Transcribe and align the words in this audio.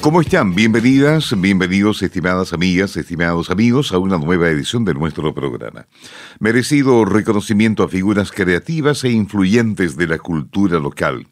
¿Cómo 0.00 0.20
están? 0.20 0.54
Bienvenidas, 0.54 1.34
bienvenidos, 1.40 2.02
estimadas 2.02 2.52
amigas, 2.52 2.96
estimados 2.96 3.50
amigos, 3.50 3.92
a 3.92 3.98
una 3.98 4.16
nueva 4.16 4.48
edición 4.48 4.84
de 4.84 4.94
nuestro 4.94 5.34
programa. 5.34 5.88
Merecido 6.38 7.04
reconocimiento 7.04 7.82
a 7.82 7.88
figuras 7.88 8.30
creativas 8.30 9.02
e 9.02 9.10
influyentes 9.10 9.96
de 9.96 10.06
la 10.06 10.18
cultura 10.18 10.78
local. 10.78 11.26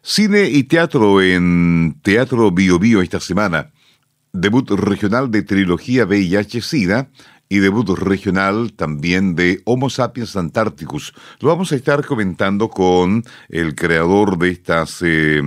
Cine 0.00 0.48
y 0.48 0.64
teatro 0.64 1.20
en 1.20 1.98
Teatro 2.00 2.50
Bio 2.50 2.78
Bio 2.78 3.02
esta 3.02 3.20
semana. 3.20 3.72
Debut 4.32 4.70
regional 4.70 5.30
de 5.30 5.42
trilogía 5.42 6.06
VIH-Sida 6.06 7.10
y 7.48 7.58
debut 7.58 7.88
regional 7.90 8.72
también 8.72 9.34
de 9.34 9.62
Homo 9.64 9.88
sapiens 9.88 10.36
Antarcticus. 10.36 11.14
Lo 11.40 11.48
vamos 11.48 11.72
a 11.72 11.76
estar 11.76 12.04
comentando 12.04 12.68
con 12.68 13.22
el 13.48 13.74
creador 13.74 14.38
de 14.38 14.50
estas 14.50 15.00
eh, 15.02 15.40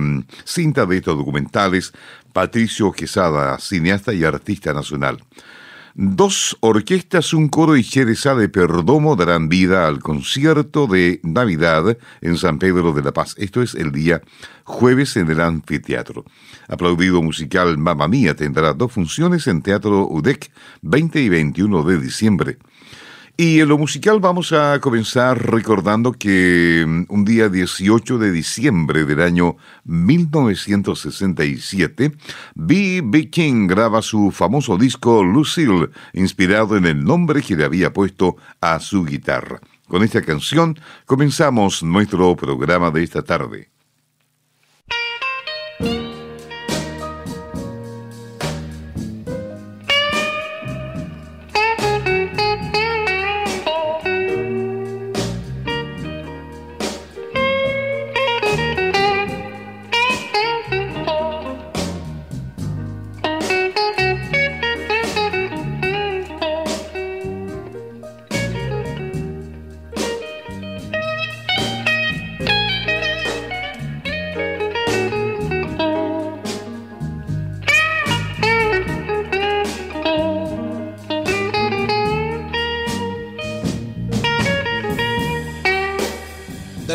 cintas, 0.44 0.88
de 0.88 0.96
estos 0.96 1.18
documentales, 1.18 1.92
Patricio 2.32 2.92
Quesada, 2.92 3.58
cineasta 3.58 4.12
y 4.12 4.24
artista 4.24 4.72
nacional. 4.72 5.18
Dos 5.94 6.56
orquestas, 6.60 7.34
un 7.34 7.48
coro 7.48 7.76
y 7.76 7.82
Chereza 7.82 8.36
de 8.36 8.48
Perdomo 8.48 9.16
darán 9.16 9.48
vida 9.48 9.88
al 9.88 9.98
concierto 9.98 10.86
de 10.86 11.20
Navidad 11.24 11.98
en 12.20 12.36
San 12.36 12.60
Pedro 12.60 12.92
de 12.92 13.02
la 13.02 13.12
Paz. 13.12 13.34
Esto 13.38 13.60
es 13.60 13.74
el 13.74 13.90
día 13.90 14.22
jueves 14.62 15.16
en 15.16 15.28
el 15.30 15.40
anfiteatro. 15.40 16.24
Aplaudido 16.68 17.20
musical 17.22 17.76
Mamma 17.76 18.06
Mía 18.06 18.36
tendrá 18.36 18.72
dos 18.72 18.92
funciones 18.92 19.48
en 19.48 19.62
Teatro 19.62 20.06
UDEC 20.06 20.52
20 20.82 21.20
y 21.20 21.28
21 21.28 21.82
de 21.82 21.98
diciembre. 21.98 22.58
Y 23.42 23.60
en 23.60 23.70
lo 23.70 23.78
musical 23.78 24.20
vamos 24.20 24.52
a 24.52 24.78
comenzar 24.80 25.50
recordando 25.50 26.12
que 26.12 26.84
mm, 26.86 27.04
un 27.08 27.24
día 27.24 27.48
18 27.48 28.18
de 28.18 28.32
diciembre 28.32 29.06
del 29.06 29.22
año 29.22 29.56
1967, 29.84 32.12
B.B. 32.54 33.30
King 33.30 33.66
graba 33.66 34.02
su 34.02 34.30
famoso 34.30 34.76
disco 34.76 35.24
Lucille, 35.24 35.88
inspirado 36.12 36.76
en 36.76 36.84
el 36.84 37.02
nombre 37.02 37.40
que 37.40 37.56
le 37.56 37.64
había 37.64 37.94
puesto 37.94 38.36
a 38.60 38.78
su 38.78 39.06
guitarra. 39.06 39.58
Con 39.88 40.02
esta 40.02 40.20
canción 40.20 40.78
comenzamos 41.06 41.82
nuestro 41.82 42.36
programa 42.36 42.90
de 42.90 43.04
esta 43.04 43.22
tarde. 43.22 43.70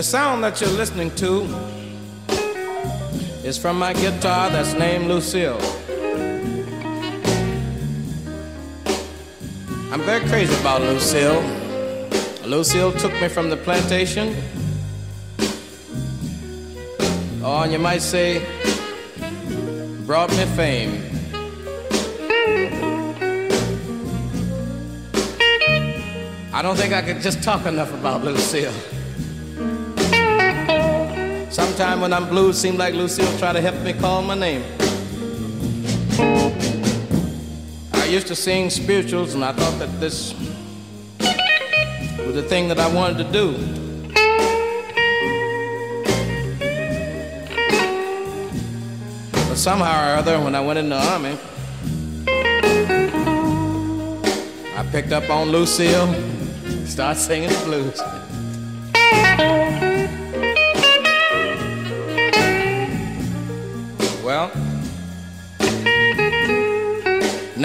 Sound 0.05 0.43
that 0.43 0.61
you're 0.61 0.69
listening 0.69 1.09
to 1.15 1.41
is 3.43 3.57
from 3.57 3.79
my 3.79 3.91
guitar 3.91 4.51
that's 4.51 4.73
named 4.73 5.07
Lucille. 5.07 5.59
I'm 9.91 10.01
very 10.01 10.23
crazy 10.29 10.53
about 10.61 10.81
Lucille. 10.81 11.41
Lucille 12.45 12.91
took 12.91 13.13
me 13.19 13.27
from 13.27 13.49
the 13.49 13.57
plantation. 13.57 14.35
Oh, 17.41 17.61
and 17.63 17.71
you 17.71 17.79
might 17.79 18.03
say, 18.03 18.45
brought 20.05 20.29
me 20.29 20.45
fame. 20.55 21.01
I 26.53 26.61
don't 26.61 26.75
think 26.75 26.93
I 26.93 27.01
could 27.01 27.21
just 27.21 27.41
talk 27.41 27.65
enough 27.65 27.91
about 27.91 28.23
Lucille. 28.23 28.94
Sometime 31.75 31.99
when 31.99 32.13
I'm 32.13 32.29
blue, 32.29 32.51
it 32.51 32.53
seems 32.53 32.77
like 32.77 32.93
Lucille 32.93 33.37
try 33.37 33.51
to 33.51 33.59
help 33.59 33.75
me 33.81 33.91
call 33.91 34.21
my 34.21 34.33
name. 34.33 34.63
I 37.91 38.05
used 38.05 38.27
to 38.27 38.35
sing 38.35 38.69
spirituals, 38.69 39.33
and 39.33 39.43
I 39.43 39.51
thought 39.51 39.77
that 39.79 39.99
this 39.99 40.33
was 42.25 42.35
the 42.35 42.43
thing 42.43 42.69
that 42.69 42.79
I 42.79 42.87
wanted 42.95 43.17
to 43.17 43.29
do. 43.29 43.51
But 49.33 49.57
somehow 49.57 50.13
or 50.13 50.17
other, 50.19 50.39
when 50.41 50.55
I 50.55 50.61
went 50.61 50.79
in 50.79 50.87
the 50.87 50.95
army, 50.95 51.37
I 54.77 54.89
picked 54.93 55.11
up 55.11 55.29
on 55.29 55.49
Lucille, 55.49 56.07
started 56.85 57.19
singing 57.19 57.49
the 57.49 57.61
blues. 57.65 58.14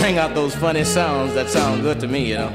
bring 0.00 0.16
out 0.16 0.34
those 0.34 0.54
funny 0.56 0.82
sounds 0.82 1.34
that 1.34 1.50
sound 1.50 1.82
good 1.82 2.00
to 2.00 2.08
me, 2.08 2.30
you 2.30 2.36
know. 2.36 2.50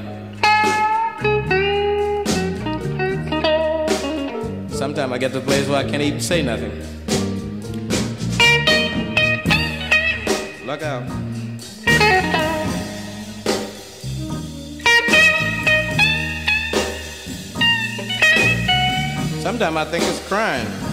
Sometimes 4.67 5.11
I 5.11 5.17
get 5.19 5.31
to 5.33 5.37
a 5.37 5.41
place 5.41 5.67
where 5.67 5.77
I 5.77 5.83
can't 5.83 6.01
even 6.01 6.19
say 6.19 6.41
nothing. 6.41 6.71
Look 10.65 10.81
out. 10.81 11.07
Sometimes 19.43 19.77
I 19.77 19.85
think 19.85 20.03
it's 20.03 20.27
crying. 20.27 20.84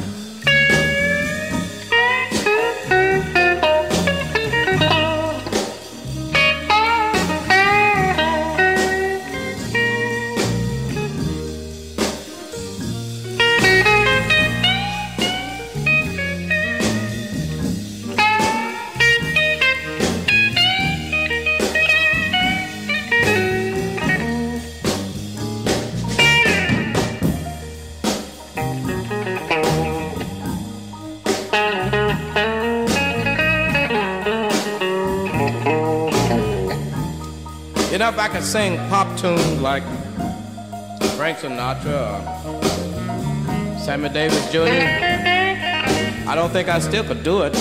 I 38.22 38.28
could 38.28 38.44
sing 38.44 38.76
pop 38.88 39.18
tunes 39.18 39.60
like 39.60 39.82
Frank 41.16 41.38
Sinatra 41.38 42.20
or 42.46 43.78
Sammy 43.80 44.08
Davis 44.10 44.48
Jr., 44.52 44.60
I 46.30 46.34
don't 46.36 46.50
think 46.50 46.68
I 46.68 46.78
still 46.78 47.02
could 47.02 47.24
do 47.24 47.42
it. 47.42 47.52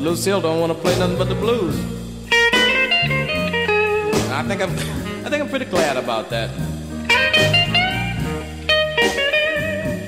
Lucille 0.00 0.40
don't 0.40 0.58
want 0.58 0.72
to 0.72 0.78
play 0.78 0.98
nothing 0.98 1.18
but 1.18 1.28
the 1.28 1.34
blues. 1.34 1.78
And 4.24 4.32
I 4.32 4.42
think 4.48 4.62
I'm, 4.62 4.70
I 5.26 5.28
think 5.28 5.42
I'm 5.42 5.50
pretty 5.50 5.66
glad 5.66 5.98
about 5.98 6.30
that. 6.30 6.48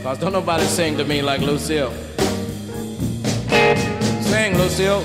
Cause 0.02 0.18
don't 0.18 0.32
nobody 0.32 0.64
sing 0.64 0.96
to 0.96 1.04
me 1.04 1.20
like 1.20 1.42
Lucille. 1.42 1.92
Sing, 4.22 4.56
Lucille. 4.56 5.04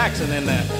Jackson 0.00 0.32
in 0.32 0.46
there. 0.46 0.79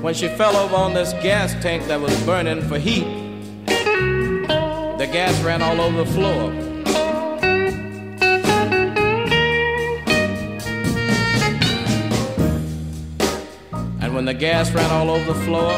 when 0.00 0.14
she 0.14 0.28
fell 0.28 0.56
over 0.56 0.76
on 0.76 0.94
this 0.94 1.12
gas 1.14 1.52
tank 1.60 1.86
that 1.86 2.00
was 2.00 2.14
burning 2.24 2.62
for 2.62 2.78
heat, 2.78 3.04
the 3.66 5.08
gas 5.12 5.40
ran 5.42 5.60
all 5.60 5.80
over 5.80 6.04
the 6.04 6.10
floor. 6.12 6.52
And 14.00 14.14
when 14.14 14.24
the 14.24 14.34
gas 14.34 14.70
ran 14.72 14.90
all 14.90 15.10
over 15.10 15.32
the 15.32 15.40
floor, 15.44 15.72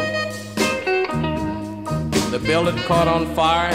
the 2.30 2.38
building 2.38 2.76
caught 2.84 3.08
on 3.08 3.34
fire 3.34 3.72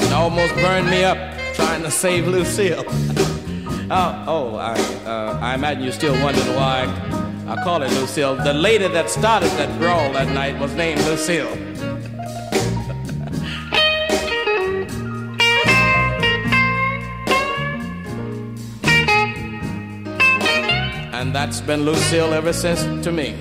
and 0.00 0.12
almost 0.12 0.54
burned 0.56 0.90
me 0.90 1.04
up 1.04 1.16
trying 1.54 1.82
to 1.82 1.90
save 1.90 2.26
Lucille. 2.26 2.84
oh, 3.90 4.24
oh, 4.26 4.56
I, 4.56 4.72
uh, 5.06 5.38
I 5.40 5.54
imagine 5.54 5.84
you're 5.84 5.92
still 5.92 6.20
wondering 6.22 6.54
why 6.56 6.82
I 6.82 7.09
call 7.56 7.82
it 7.82 7.90
Lucille. 7.92 8.36
The 8.36 8.54
lady 8.54 8.88
that 8.88 9.10
started 9.10 9.50
that 9.52 9.78
brawl 9.78 10.12
that 10.12 10.32
night 10.32 10.58
was 10.60 10.72
named 10.74 11.00
Lucille. 11.02 11.56
and 21.20 21.34
that's 21.34 21.60
been 21.60 21.84
Lucille 21.84 22.32
ever 22.32 22.52
since 22.52 22.82
to 23.04 23.12
me. 23.12 23.32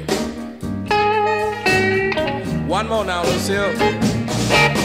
One 2.68 2.88
more 2.88 3.06
now, 3.06 3.24
Lucille. 3.24 4.79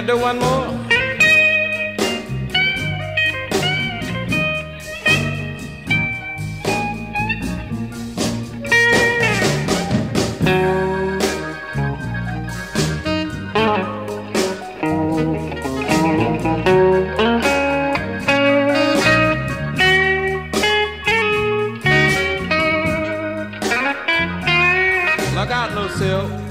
I 0.00 0.02
do 0.02 0.16
one 0.16 0.38
more? 0.38 0.66
Look 25.34 25.50
out, 25.50 25.74
Lucille. 25.74 26.49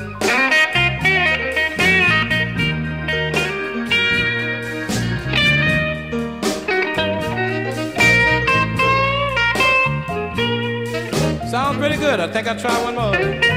Good. 12.09 12.19
I 12.19 12.27
think 12.27 12.47
I'll 12.47 12.57
try 12.57 12.83
one 12.83 12.95
more. 12.95 13.48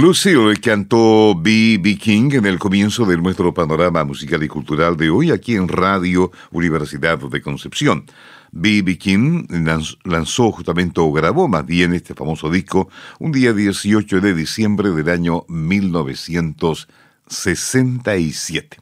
Lucille 0.00 0.54
cantó 0.60 1.34
B.B. 1.34 1.96
King 1.96 2.30
en 2.34 2.46
el 2.46 2.60
comienzo 2.60 3.04
de 3.04 3.16
nuestro 3.16 3.52
panorama 3.52 4.04
musical 4.04 4.40
y 4.44 4.48
cultural 4.48 4.96
de 4.96 5.10
hoy 5.10 5.32
aquí 5.32 5.56
en 5.56 5.66
Radio 5.66 6.30
Universidad 6.52 7.18
de 7.18 7.42
Concepción. 7.42 8.04
B.B. 8.52 8.96
King 8.96 9.46
lanzó 10.04 10.52
justamente 10.52 11.00
o 11.00 11.10
grabó 11.10 11.48
más 11.48 11.66
bien 11.66 11.94
este 11.94 12.14
famoso 12.14 12.48
disco 12.48 12.88
un 13.18 13.32
día 13.32 13.52
18 13.52 14.20
de 14.20 14.34
diciembre 14.34 14.90
del 14.90 15.08
año 15.08 15.44
1967. 17.28 18.78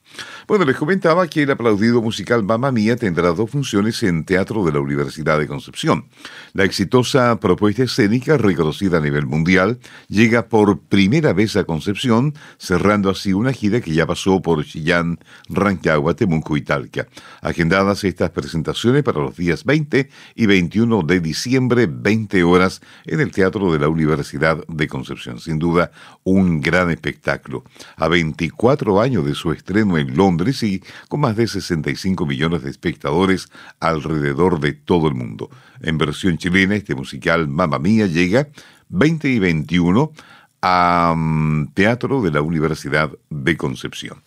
Bueno, 0.48 0.64
les 0.64 0.76
comentaba 0.76 1.26
que 1.26 1.42
el 1.42 1.50
aplaudido 1.50 2.00
musical 2.00 2.42
Mamma 2.42 2.72
Mía 2.72 2.96
tendrá 2.96 3.32
dos 3.32 3.50
funciones 3.50 4.02
en 4.02 4.24
Teatro 4.24 4.64
de 4.64 4.72
la 4.72 4.80
Universidad 4.80 5.38
de 5.38 5.46
Concepción. 5.46 6.06
La 6.54 6.64
exitosa 6.64 7.38
propuesta 7.40 7.82
escénica, 7.82 8.38
reconocida 8.38 8.98
a 8.98 9.00
nivel 9.00 9.26
mundial, 9.26 9.78
llega 10.08 10.46
por 10.48 10.80
primera 10.80 11.32
vez 11.32 11.56
a 11.56 11.64
Concepción, 11.64 12.34
cerrando 12.58 13.10
así 13.10 13.32
una 13.32 13.52
gira 13.52 13.80
que 13.80 13.92
ya 13.92 14.06
pasó 14.06 14.40
por 14.40 14.64
Chillán, 14.64 15.18
Rancagua, 15.48 16.14
Temuco 16.14 16.56
y 16.56 16.62
Talca. 16.62 17.08
Agendadas 17.42 18.04
estas 18.04 18.30
presentaciones 18.30 19.02
para 19.02 19.20
los 19.20 19.36
días 19.36 19.64
20 19.64 20.08
y 20.34 20.46
21 20.46 21.02
de 21.02 21.20
diciembre, 21.20 21.88
20 21.90 22.42
horas, 22.44 22.80
en 23.04 23.20
el 23.20 23.32
Teatro 23.32 23.72
de 23.72 23.80
la 23.80 23.88
Universidad 23.88 24.64
de 24.68 24.88
Concepción. 24.88 25.40
Sin 25.40 25.58
duda, 25.58 25.90
un 26.24 26.60
gran 26.60 26.90
espectáculo. 26.90 27.64
A 27.96 28.08
24 28.36 29.00
años 29.00 29.24
de 29.24 29.34
su 29.34 29.50
estreno 29.52 29.96
en 29.96 30.14
Londres 30.16 30.62
y 30.62 30.82
con 31.08 31.20
más 31.20 31.36
de 31.36 31.46
65 31.46 32.26
millones 32.26 32.62
de 32.62 32.70
espectadores 32.70 33.48
alrededor 33.80 34.60
de 34.60 34.74
todo 34.74 35.08
el 35.08 35.14
mundo. 35.14 35.48
En 35.80 35.96
versión 35.96 36.36
chilena, 36.36 36.76
este 36.76 36.94
musical 36.94 37.48
Mamma 37.48 37.78
Mía 37.78 38.06
llega 38.06 38.48
20 38.90 39.28
y 39.28 39.38
21 39.38 40.12
a 40.60 41.14
mm, 41.16 41.72
Teatro 41.74 42.20
de 42.22 42.30
la 42.30 42.42
Universidad 42.42 43.10
de 43.30 43.56
Concepción. 43.56 44.22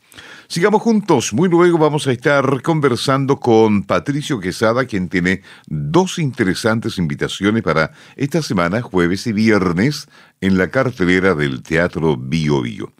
Sigamos 0.47 0.81
juntos. 0.81 1.31
Muy 1.33 1.47
luego 1.47 1.77
vamos 1.77 2.07
a 2.07 2.11
estar 2.11 2.63
conversando 2.63 3.39
con 3.39 3.83
Patricio 3.83 4.39
Quesada, 4.39 4.85
quien 4.85 5.07
tiene 5.07 5.43
dos 5.67 6.17
interesantes 6.17 6.97
invitaciones 6.97 7.61
para 7.61 7.91
esta 8.15 8.41
semana, 8.41 8.81
jueves 8.81 9.27
y 9.27 9.33
viernes, 9.33 10.07
en 10.41 10.57
la 10.57 10.69
cartelera 10.69 11.35
del 11.35 11.61
Teatro 11.61 12.17
Bio 12.17 12.63
Bio. 12.63 12.91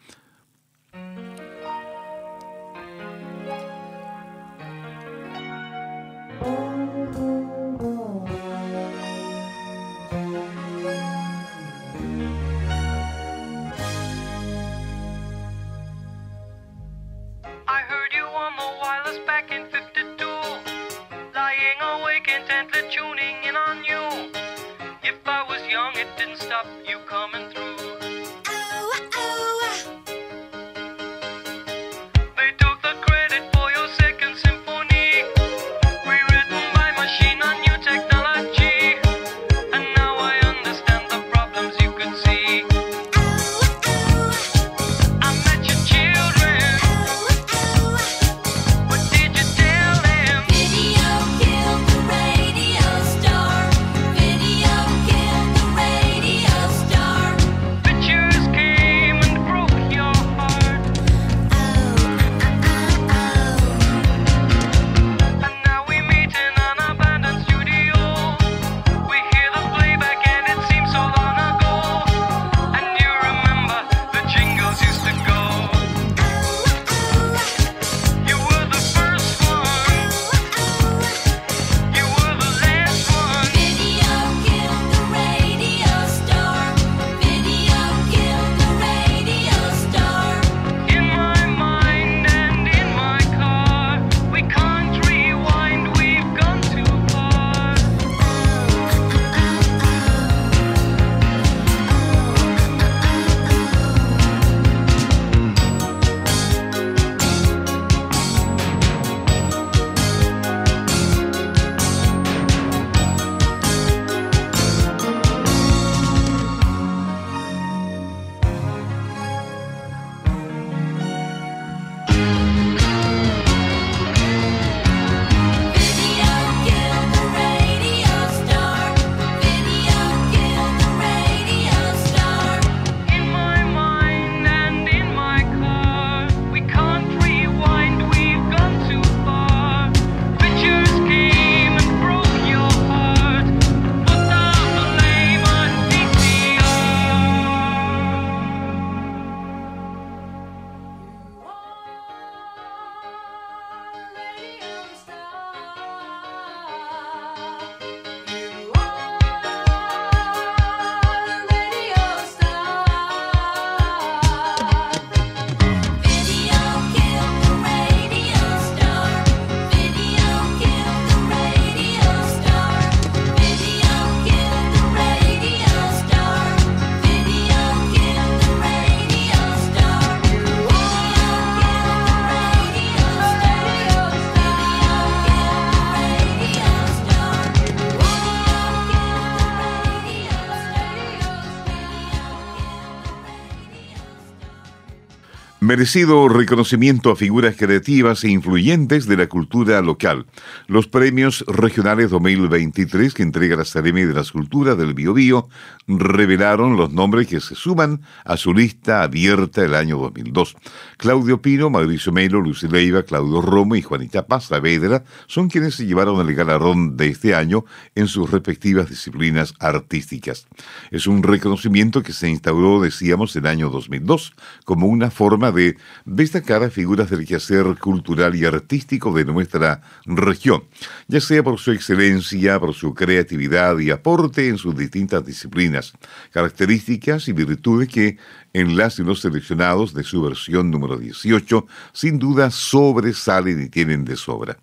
Merecido 195.70 196.28
reconocimiento 196.30 197.12
a 197.12 197.16
figuras 197.16 197.56
creativas 197.56 198.24
e 198.24 198.30
influyentes 198.32 199.06
de 199.06 199.16
la 199.16 199.28
cultura 199.28 199.80
local. 199.84 200.26
Los 200.66 200.88
premios 200.88 201.46
regionales 201.46 202.10
2023 202.10 203.14
que 203.14 203.22
entrega 203.22 203.56
la 203.56 203.62
Academia 203.62 204.08
de 204.08 204.16
las 204.16 204.32
Culturas 204.32 204.76
del 204.80 204.96
Biobío 204.96 205.48
revelaron 205.88 206.76
los 206.76 206.92
nombres 206.92 207.28
que 207.28 207.40
se 207.40 207.54
suman 207.54 208.02
a 208.26 208.36
su 208.36 208.52
lista 208.52 209.04
abierta 209.04 209.64
el 209.64 209.76
año 209.76 210.00
2002. 210.00 210.56
Claudio 210.98 211.40
Pino, 211.40 211.70
Mauricio 211.70 212.12
Melo, 212.12 212.42
Lucy 212.42 212.68
Leiva, 212.68 213.04
Claudio 213.04 213.40
Romo 213.40 213.76
y 213.76 213.84
Juanita 213.84 214.26
Paz 214.26 214.46
Saavedra 214.46 215.04
son 215.28 215.50
quienes 215.50 215.76
se 215.76 215.86
llevaron 215.86 216.20
el 216.28 216.34
galardón 216.34 216.98
de 216.98 217.10
este 217.10 217.36
año 217.36 217.64
en 217.94 218.08
sus 218.08 218.32
respectivas 218.32 218.90
disciplinas 218.90 219.54
artísticas. 219.60 220.48
Es 220.90 221.06
un 221.06 221.22
reconocimiento 221.22 222.02
que 222.02 222.14
se 222.14 222.28
instauró, 222.28 222.82
decíamos, 222.82 223.36
el 223.36 223.46
año 223.46 223.70
2002 223.70 224.34
como 224.66 224.88
una 224.88 225.12
forma 225.12 225.52
de 225.52 225.59
destacar 226.06 226.64
a 226.64 226.70
figuras 226.70 227.10
del 227.10 227.26
quehacer 227.26 227.66
cultural 227.80 228.36
y 228.36 228.46
artístico 228.46 229.14
de 229.14 229.26
nuestra 229.26 229.82
región, 230.06 230.64
ya 231.08 231.22
sea 231.22 231.44
por 231.44 231.60
su 231.60 231.72
excelencia, 231.72 232.60
por 232.60 232.74
su 232.74 232.94
creatividad 232.94 233.78
y 233.80 233.92
aporte 233.92 234.48
en 234.48 234.58
sus 234.58 234.76
distintas 234.76 235.26
disciplinas, 235.26 235.94
características 236.32 237.28
y 237.28 237.34
virtudes 237.34 237.88
que 237.88 238.18
en 238.54 238.76
los 238.78 239.20
seleccionados 239.22 239.94
de 239.94 240.04
su 240.04 240.22
versión 240.22 240.72
número 240.72 240.98
18 240.98 241.68
sin 241.94 242.20
duda 242.20 242.50
sobresalen 242.50 243.62
y 243.62 243.70
tienen 243.70 244.06
de 244.06 244.16
sobra. 244.16 244.58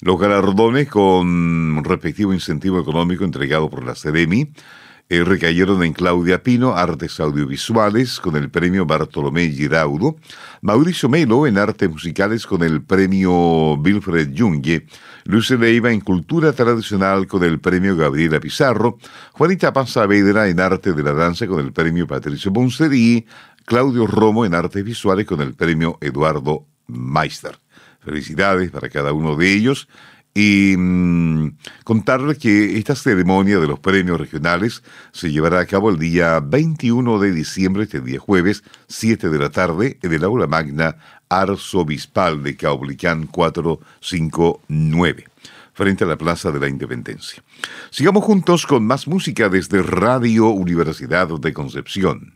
Los 0.00 0.18
galardones 0.18 0.88
con 0.88 1.82
respectivo 1.84 2.32
incentivo 2.32 2.80
económico 2.80 3.24
entregado 3.24 3.68
por 3.70 3.84
la 3.84 3.94
CEDEMI 3.94 4.52
eh, 5.12 5.24
recayeron 5.24 5.82
en 5.82 5.92
Claudia 5.92 6.42
Pino, 6.42 6.74
Artes 6.74 7.20
Audiovisuales, 7.20 8.18
con 8.18 8.34
el 8.34 8.48
premio 8.48 8.86
Bartolomé 8.86 9.50
Giraudo, 9.50 10.16
Mauricio 10.62 11.10
Melo 11.10 11.46
en 11.46 11.58
Artes 11.58 11.90
Musicales 11.90 12.46
con 12.46 12.62
el 12.62 12.80
premio 12.82 13.74
Wilfred 13.74 14.30
Junge, 14.34 14.86
Luce 15.24 15.58
Leiva 15.58 15.92
en 15.92 16.00
Cultura 16.00 16.54
Tradicional 16.54 17.26
con 17.26 17.44
el 17.44 17.60
premio 17.60 17.94
Gabriela 17.94 18.40
Pizarro, 18.40 18.96
Juanita 19.32 19.70
Paz 19.74 19.90
Saavedra 19.90 20.48
en 20.48 20.60
Arte 20.60 20.94
de 20.94 21.02
la 21.02 21.12
Danza 21.12 21.46
con 21.46 21.60
el 21.60 21.74
premio 21.74 22.06
Patricio 22.06 22.50
Buncer 22.50 22.94
y 22.94 23.26
Claudio 23.66 24.06
Romo 24.06 24.46
en 24.46 24.54
Artes 24.54 24.82
Visuales 24.82 25.26
con 25.26 25.42
el 25.42 25.52
premio 25.52 25.98
Eduardo 26.00 26.64
Meister. 26.86 27.58
Felicidades 28.00 28.70
para 28.70 28.88
cada 28.88 29.12
uno 29.12 29.36
de 29.36 29.52
ellos 29.52 29.88
y 30.34 30.76
mm, 30.76 31.56
contarles 31.84 32.38
que 32.38 32.76
esta 32.78 32.96
ceremonia 32.96 33.58
de 33.58 33.66
los 33.66 33.78
premios 33.78 34.18
regionales 34.18 34.82
se 35.12 35.30
llevará 35.30 35.60
a 35.60 35.66
cabo 35.66 35.90
el 35.90 35.98
día 35.98 36.40
21 36.40 37.18
de 37.18 37.32
diciembre, 37.32 37.82
este 37.84 38.00
día 38.00 38.18
jueves, 38.18 38.64
7 38.88 39.28
de 39.28 39.38
la 39.38 39.50
tarde, 39.50 39.98
en 40.02 40.12
el 40.12 40.24
aula 40.24 40.46
magna 40.46 40.96
arzobispal 41.28 42.42
de 42.42 42.56
Caupolicán 42.56 43.26
459 43.26 45.26
frente 45.74 46.04
a 46.04 46.06
la 46.06 46.16
Plaza 46.16 46.50
de 46.50 46.60
la 46.60 46.68
Independencia. 46.68 47.42
Sigamos 47.90 48.24
juntos 48.24 48.66
con 48.66 48.86
más 48.86 49.08
música 49.08 49.48
desde 49.48 49.82
Radio 49.82 50.48
Universidad 50.48 51.28
de 51.28 51.52
Concepción. 51.54 52.34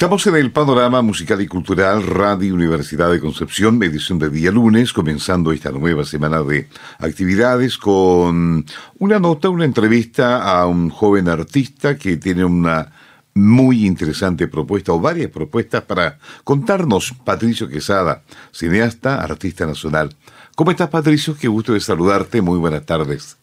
Estamos 0.00 0.26
en 0.28 0.36
el 0.36 0.50
panorama 0.50 1.02
musical 1.02 1.42
y 1.42 1.46
cultural 1.46 2.06
Radio 2.06 2.54
Universidad 2.54 3.10
de 3.10 3.20
Concepción, 3.20 3.82
edición 3.82 4.18
de 4.18 4.30
día 4.30 4.50
lunes, 4.50 4.94
comenzando 4.94 5.52
esta 5.52 5.72
nueva 5.72 6.06
semana 6.06 6.42
de 6.42 6.70
actividades 7.00 7.76
con 7.76 8.64
una 8.98 9.18
nota, 9.18 9.50
una 9.50 9.66
entrevista 9.66 10.42
a 10.42 10.64
un 10.64 10.88
joven 10.88 11.28
artista 11.28 11.98
que 11.98 12.16
tiene 12.16 12.46
una 12.46 12.90
muy 13.34 13.84
interesante 13.84 14.48
propuesta 14.48 14.90
o 14.92 15.00
varias 15.00 15.30
propuestas 15.30 15.82
para 15.82 16.18
contarnos 16.44 17.12
Patricio 17.22 17.68
Quesada, 17.68 18.22
cineasta, 18.52 19.20
artista 19.20 19.66
nacional. 19.66 20.16
¿Cómo 20.54 20.70
estás 20.70 20.88
Patricio? 20.88 21.36
Qué 21.38 21.46
gusto 21.46 21.74
de 21.74 21.80
saludarte, 21.80 22.40
muy 22.40 22.58
buenas 22.58 22.86
tardes. 22.86 23.36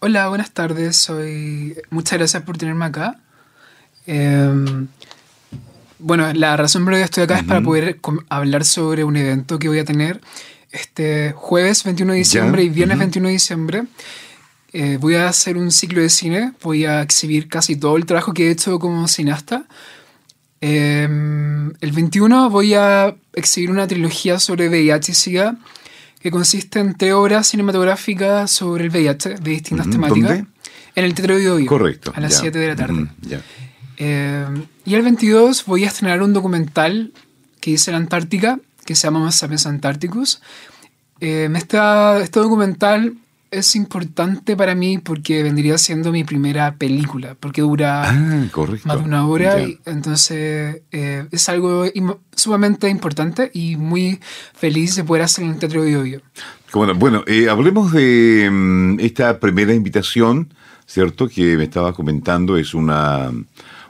Hola, 0.00 0.28
buenas 0.28 0.50
tardes, 0.50 0.98
soy... 0.98 1.78
Muchas 1.88 2.18
gracias 2.18 2.42
por 2.42 2.58
tenerme 2.58 2.84
acá. 2.84 3.16
Eh, 4.06 4.86
bueno, 6.02 6.32
la 6.34 6.56
razón 6.56 6.84
por 6.84 6.92
la 6.92 6.98
que 6.98 7.04
estoy 7.04 7.24
acá 7.24 7.38
es 7.38 7.44
para 7.44 7.62
poder 7.62 7.98
hablar 8.28 8.64
sobre 8.64 9.04
un 9.04 9.16
evento 9.16 9.58
que 9.58 9.68
voy 9.68 9.78
a 9.78 9.84
tener 9.84 10.20
este 10.70 11.32
jueves 11.32 11.84
21 11.84 12.12
de 12.12 12.18
diciembre 12.18 12.62
y 12.62 12.68
viernes 12.68 12.98
21 12.98 13.28
de 13.28 13.32
diciembre. 13.32 13.82
Eh, 14.72 14.96
voy 15.00 15.16
a 15.16 15.28
hacer 15.28 15.56
un 15.58 15.70
ciclo 15.70 16.00
de 16.00 16.08
cine, 16.08 16.52
voy 16.62 16.86
a 16.86 17.02
exhibir 17.02 17.48
casi 17.48 17.76
todo 17.76 17.96
el 17.96 18.06
trabajo 18.06 18.32
que 18.32 18.48
he 18.48 18.50
hecho 18.50 18.78
como 18.78 19.06
cineasta. 19.06 19.66
Em, 20.60 21.72
el 21.80 21.92
21 21.92 22.48
voy 22.48 22.74
a 22.74 23.14
exhibir 23.34 23.70
una 23.70 23.86
trilogía 23.86 24.38
sobre 24.38 24.68
VIH 24.68 25.12
y 25.12 25.14
SIDA 25.14 25.56
que 26.20 26.30
consiste 26.30 26.78
en 26.78 26.94
tres 26.94 27.12
obras 27.12 27.48
cinematográficas 27.48 28.50
sobre 28.50 28.84
el 28.84 28.90
VIH 28.90 29.36
de 29.40 29.50
distintas 29.50 29.90
temáticas. 29.90 30.44
En 30.94 31.04
el 31.04 31.14
Teatro 31.14 31.56
de 31.56 31.66
Correcto. 31.66 32.12
A 32.14 32.20
las 32.20 32.38
7 32.38 32.58
de 32.58 32.68
la 32.68 32.76
tarde. 32.76 33.08
Eh, 33.96 34.46
y 34.84 34.94
el 34.94 35.02
22 35.02 35.64
voy 35.66 35.84
a 35.84 35.88
estrenar 35.88 36.22
un 36.22 36.32
documental 36.32 37.12
que 37.60 37.72
hice 37.72 37.90
en 37.90 37.96
Antártica, 37.96 38.58
que 38.84 38.94
se 38.94 39.06
llama 39.06 39.30
Sapiens 39.30 39.66
Antarcticus. 39.66 40.40
Eh, 41.20 41.48
este 41.54 42.40
documental 42.40 43.14
es 43.52 43.76
importante 43.76 44.56
para 44.56 44.74
mí 44.74 44.98
porque 44.98 45.42
vendría 45.42 45.78
siendo 45.78 46.10
mi 46.10 46.24
primera 46.24 46.74
película, 46.74 47.36
porque 47.38 47.60
dura 47.60 48.10
ah, 48.10 48.48
más 48.84 48.98
de 48.98 49.04
una 49.04 49.26
hora, 49.26 49.60
y 49.62 49.78
entonces 49.84 50.82
eh, 50.90 51.26
es 51.30 51.48
algo 51.48 51.84
sumamente 52.34 52.88
importante 52.88 53.50
y 53.52 53.76
muy 53.76 54.18
feliz 54.54 54.96
de 54.96 55.04
poder 55.04 55.22
hacer 55.24 55.44
en 55.44 55.50
el 55.50 55.58
Teatro 55.58 55.82
de 55.84 56.20
Bueno, 56.72 56.94
bueno 56.94 57.24
eh, 57.26 57.48
hablemos 57.50 57.92
de 57.92 58.48
mm, 58.50 59.00
esta 59.00 59.38
primera 59.38 59.74
invitación, 59.74 60.52
¿cierto? 60.86 61.28
Que 61.28 61.56
me 61.58 61.64
estaba 61.64 61.92
comentando, 61.92 62.56
es 62.56 62.72
una 62.72 63.30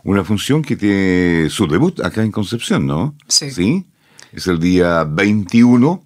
una 0.04 0.24
función 0.24 0.62
que 0.62 0.76
tiene 0.76 1.48
su 1.50 1.66
debut 1.66 2.00
acá 2.00 2.22
en 2.22 2.32
Concepción, 2.32 2.86
¿no? 2.86 3.14
Sí. 3.28 3.50
¿Sí? 3.50 3.86
Es 4.32 4.46
el 4.46 4.58
día 4.58 5.04
21, 5.04 6.02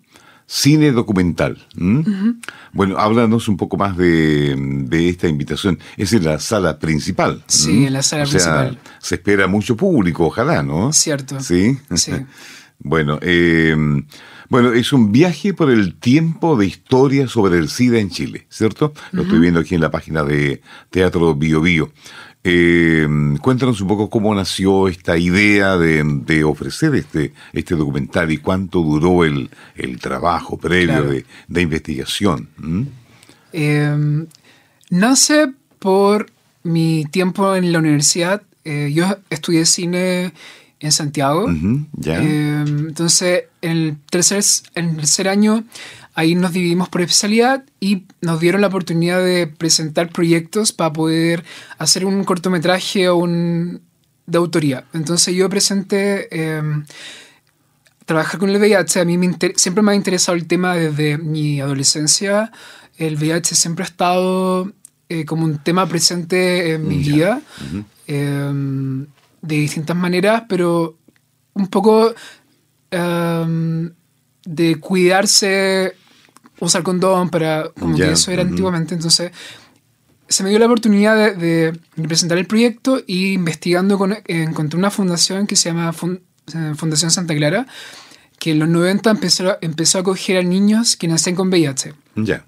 cine 0.47 0.93
documental. 0.93 1.67
Bueno, 2.73 2.99
háblanos 2.99 3.49
un 3.49 3.57
poco 3.57 3.77
más 3.77 3.97
de, 3.97 5.09
esta 5.09 5.29
invitación. 5.29 5.79
Es 5.97 6.13
en 6.13 6.25
la 6.25 6.39
sala 6.39 6.79
principal. 6.79 7.45
Sí, 7.47 7.87
en 7.87 7.93
la 7.93 8.03
sala 8.03 8.25
principal. 8.25 8.79
Se 9.01 9.17
espera 9.17 9.47
mucho 9.47 9.77
público, 9.77 10.27
ojalá, 10.27 10.63
¿no? 10.63 10.93
Cierto. 10.93 11.41
Sí. 11.41 11.79
Sí. 11.95 12.13
bueno, 12.79 13.19
eh, 13.23 13.77
bueno, 14.49 14.73
es 14.73 14.93
un 14.93 15.13
viaje 15.13 15.55
por 15.55 15.71
el 15.71 15.95
tiempo 15.95 16.57
de 16.57 16.67
historia 16.67 17.29
sobre 17.29 17.59
el 17.59 17.69
SIDA 17.69 17.99
en 17.99 18.11
Chile, 18.11 18.47
¿cierto? 18.49 18.93
Lo 19.13 19.23
estoy 19.23 19.39
viendo 19.39 19.61
aquí 19.61 19.75
en 19.75 19.81
la 19.81 19.91
página 19.91 20.23
de 20.23 20.61
Teatro 20.91 21.35
Bio 21.35 21.61
Bio. 21.61 21.91
Eh, 22.49 23.09
cuéntanos 23.43 23.81
un 23.81 23.89
poco 23.89 24.09
cómo 24.09 24.33
nació 24.33 24.87
esta 24.87 25.19
idea 25.19 25.77
de, 25.77 26.45
ofrecer 26.45 26.95
este, 26.95 27.33
este 27.53 27.75
documental 27.75 28.31
y 28.31 28.39
cuánto 28.39 28.83
duró 28.83 29.25
el, 29.25 29.51
trabajo 30.01 30.57
previo 30.57 31.03
de, 31.49 31.61
investigación. 31.61 32.49
Em, 33.53 34.27
nace 34.91 35.53
por 35.81 36.31
mi 36.63 37.05
tiempo 37.07 37.57
en 37.57 37.73
la 37.73 37.81
universidad. 37.81 38.43
Eh, 38.65 38.93
yo 38.95 39.17
estudié 39.29 39.67
cine 39.67 40.33
en 40.81 40.93
Santiago. 40.93 41.49
Em, 41.49 42.89
entonces, 42.89 43.45
en 43.63 43.71
el, 43.71 43.97
tercer, 44.11 44.43
en 44.75 44.91
el 44.91 44.97
tercer 44.97 45.29
año 45.29 45.65
Ahí 46.17 46.35
nos 46.35 46.55
dividimos 46.55 46.89
por 46.89 47.03
especialidad 47.03 47.63
y 47.79 48.05
nos 48.23 48.41
dieron 48.41 48.63
la 48.63 48.69
oportunidad 48.69 49.23
de 49.23 49.47
presentar 49.47 50.09
proyectos 50.09 50.73
para 50.73 50.91
poder 50.91 51.45
hacer 51.77 52.07
un 52.07 52.25
cortometraje 52.25 53.11
o 53.11 53.17
un, 53.17 53.83
de 54.27 54.39
autoría. 54.39 54.87
Entonces 54.95 55.35
yo 55.35 55.51
presenté 55.51 56.57
em, 56.57 56.87
trabajar 58.07 58.41
con 58.41 58.49
el 58.49 58.57
VIH. 58.57 59.01
A 59.01 59.05
mí 59.05 59.19
siempre 59.57 59.83
me 59.83 59.93
ha 59.93 59.95
interesado 59.95 60.39
el 60.39 60.47
tema 60.47 60.75
desde 60.75 61.19
mi 61.19 61.61
adolescencia. 61.61 62.51
El 62.97 63.17
VIH 63.17 63.55
siempre 63.55 63.85
ha 63.85 63.89
estado 63.89 64.73
eh, 65.11 65.27
como 65.27 65.45
un 65.45 65.59
tema 65.59 65.87
presente 65.87 66.73
en 66.73 66.89
mi 66.89 66.97
vida 66.97 67.43
em, 68.07 69.07
de 69.43 69.57
distintas 69.57 69.97
maneras, 69.97 70.45
pero 70.49 70.99
un 71.55 71.69
poco 71.69 72.15
em, 72.91 73.93
de 74.45 74.77
cuidarse 74.81 75.95
usar 76.61 76.83
condón 76.83 77.31
para 77.31 77.71
como 77.79 77.97
que 77.97 78.13
eso 78.13 78.31
era 78.31 78.43
antiguamente. 78.43 78.95
Entonces 78.95 79.33
se 80.29 80.43
me 80.43 80.51
dio 80.51 80.59
la 80.59 80.67
oportunidad 80.67 81.37
de, 81.37 81.79
presentar 82.09 82.39
el 82.39 82.47
proyecto 82.47 83.01
y 83.07 83.35
investigando 83.35 83.99
con, 83.99 84.17
encontré 84.27 84.79
una 84.79 84.91
fundación 84.91 85.47
que 85.47 85.57
se 85.57 85.71
llama 85.71 85.93
eh, 85.93 86.75
Fundación 86.77 87.11
Santa 87.11 87.35
Clara 87.35 87.67
que 88.39 88.51
en 88.51 88.59
los 88.59 88.69
90 88.69 89.11
empezó, 89.11 89.57
empezó 89.61 89.99
a 89.99 90.01
acoger 90.03 90.39
a 90.39 90.43
niños 90.43 90.97
que 90.97 91.09
nacen 91.09 91.35
con 91.35 91.49
VIH 91.49 91.95
ya. 92.17 92.45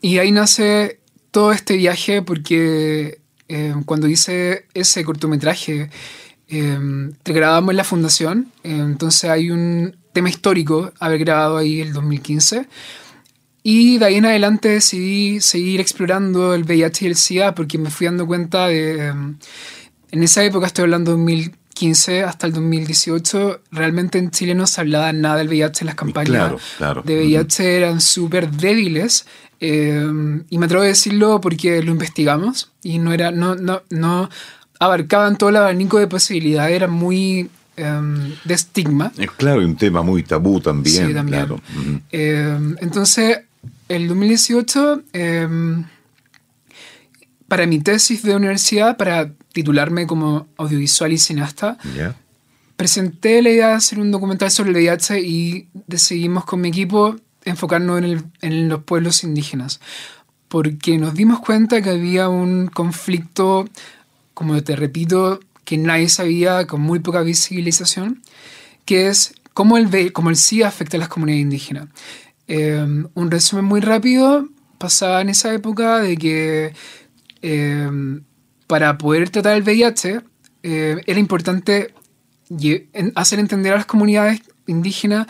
Y 0.00 0.18
ahí 0.18 0.32
nace 0.32 1.00
todo 1.30 1.52
este 1.52 1.76
viaje 1.76 2.22
porque 2.22 3.20
eh, 3.52 3.74
cuando 3.84 4.08
hice 4.08 4.66
ese 4.74 5.04
cortometraje 5.04 5.90
eh, 6.48 6.78
grabamos 7.24 7.70
en 7.70 7.76
la 7.76 7.84
fundación 7.84 8.52
eh, 8.64 8.76
entonces 8.78 9.30
hay 9.30 9.50
un 9.50 9.96
tema 10.12 10.28
histórico 10.28 10.92
haber 11.00 11.18
grabado 11.18 11.56
ahí 11.58 11.80
el 11.80 11.92
2015. 11.92 12.66
Y 13.64 13.98
de 13.98 14.04
ahí 14.04 14.16
en 14.16 14.26
adelante 14.26 14.68
decidí 14.68 15.40
seguir 15.40 15.80
explorando 15.80 16.54
el 16.54 16.64
VIH 16.64 17.04
y 17.04 17.08
el 17.08 17.16
SIDA 17.16 17.54
porque 17.54 17.78
me 17.78 17.90
fui 17.90 18.06
dando 18.06 18.26
cuenta 18.26 18.66
de... 18.68 19.06
Em, 19.06 19.36
en 20.10 20.22
esa 20.22 20.44
época, 20.44 20.66
estoy 20.66 20.82
hablando 20.82 21.12
de 21.12 21.16
2015 21.18 22.22
hasta 22.24 22.46
el 22.46 22.52
2018, 22.52 23.62
realmente 23.70 24.18
en 24.18 24.30
Chile 24.30 24.54
no 24.54 24.66
se 24.66 24.80
hablaba 24.80 25.10
nada 25.12 25.36
del 25.36 25.48
VIH, 25.48 25.86
las 25.86 25.94
campañas 25.94 26.52
de 27.04 27.16
VIH 27.16 27.76
eran 27.78 28.00
súper 28.00 28.50
débiles. 28.50 29.26
Em, 29.64 30.44
y 30.50 30.58
me 30.58 30.66
atrevo 30.66 30.82
a 30.82 30.86
decirlo 30.86 31.40
porque 31.40 31.82
lo 31.82 31.92
investigamos 31.92 32.72
y 32.82 32.98
no, 32.98 33.12
era, 33.12 33.30
no, 33.30 33.54
no, 33.54 33.82
no 33.90 34.28
abarcaban 34.80 35.38
todo 35.38 35.50
el 35.50 35.56
abanico 35.56 35.98
de 35.98 36.08
posibilidades, 36.08 36.74
era 36.74 36.88
muy 36.88 37.48
Em, 37.74 38.34
de 38.44 38.54
estigma. 38.54 39.12
Es 39.18 39.30
claro, 39.30 39.60
un 39.60 39.76
tema 39.76 40.02
muy 40.02 40.22
tabú 40.22 40.60
también. 40.60 41.08
Sí, 41.08 41.14
también. 41.14 41.46
Claro. 41.46 41.60
Em, 42.10 42.76
entonces, 42.80 43.40
el 43.88 44.08
2018, 44.08 45.02
em, 45.14 45.84
para 47.48 47.66
mi 47.66 47.78
tesis 47.78 48.22
de 48.22 48.36
universidad, 48.36 48.98
para 48.98 49.32
titularme 49.54 50.06
como 50.06 50.48
audiovisual 50.58 51.12
y 51.12 51.18
cineasta, 51.18 51.78
presenté 52.76 53.40
la 53.40 53.50
idea 53.50 53.68
de 53.68 53.74
hacer 53.74 53.98
un 53.98 54.10
documental 54.10 54.50
sobre 54.50 54.70
el 54.70 54.76
VIH 54.76 55.20
y 55.20 55.68
decidimos 55.86 56.44
con 56.44 56.60
mi 56.60 56.68
equipo 56.68 57.16
enfocarnos 57.44 57.98
en, 57.98 58.04
el, 58.04 58.24
en 58.40 58.68
los 58.68 58.84
pueblos 58.84 59.24
indígenas, 59.24 59.80
porque 60.48 60.98
nos 60.98 61.14
dimos 61.14 61.40
cuenta 61.40 61.82
que 61.82 61.90
había 61.90 62.28
un 62.28 62.68
conflicto, 62.68 63.68
como 64.34 64.62
te 64.62 64.76
repito, 64.76 65.40
que 65.64 65.78
nadie 65.78 66.08
sabía, 66.08 66.66
con 66.66 66.80
muy 66.80 66.98
poca 66.98 67.22
visibilización, 67.22 68.22
que 68.84 69.08
es 69.08 69.34
cómo 69.54 69.76
el, 69.76 70.12
cómo 70.12 70.30
el 70.30 70.36
afecta 70.64 70.96
a 70.96 71.00
las 71.00 71.08
comunidades 71.08 71.42
indígenas. 71.42 71.88
Eh, 72.48 73.04
un 73.14 73.30
resumen 73.30 73.64
muy 73.64 73.80
rápido 73.80 74.48
pasaba 74.78 75.20
en 75.20 75.28
esa 75.28 75.54
época 75.54 76.00
de 76.00 76.16
que 76.16 76.74
eh, 77.40 78.20
para 78.66 78.98
poder 78.98 79.30
tratar 79.30 79.56
el 79.56 79.62
VIH 79.62 80.20
eh, 80.62 81.00
era 81.06 81.20
importante 81.20 81.94
hacer 83.14 83.38
entender 83.38 83.72
a 83.72 83.76
las 83.76 83.86
comunidades 83.86 84.42
indígenas 84.66 85.26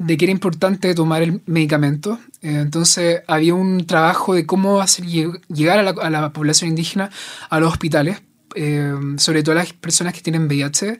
de 0.00 0.16
que 0.16 0.24
era 0.24 0.32
importante 0.32 0.92
tomar 0.94 1.22
el 1.22 1.40
medicamento. 1.46 2.18
entonces 2.42 3.22
había 3.28 3.54
un 3.54 3.86
trabajo 3.86 4.34
de 4.34 4.46
cómo 4.46 4.80
hacer 4.80 5.04
llegar 5.06 5.78
a 5.78 5.82
la, 5.82 5.90
a 5.90 6.10
la 6.10 6.32
población 6.32 6.70
indígena 6.70 7.10
a 7.48 7.60
los 7.60 7.70
hospitales 7.70 8.22
eh, 8.54 8.92
sobre 9.18 9.42
todo 9.42 9.54
las 9.54 9.72
personas 9.72 10.12
que 10.12 10.22
tienen 10.22 10.46
VIH, 10.46 10.98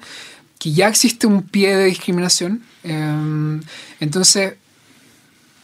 que 0.58 0.72
ya 0.72 0.88
existe 0.88 1.26
un 1.26 1.42
pie 1.42 1.76
de 1.76 1.86
discriminación. 1.86 2.62
Eh, 2.84 3.60
entonces, 3.98 4.54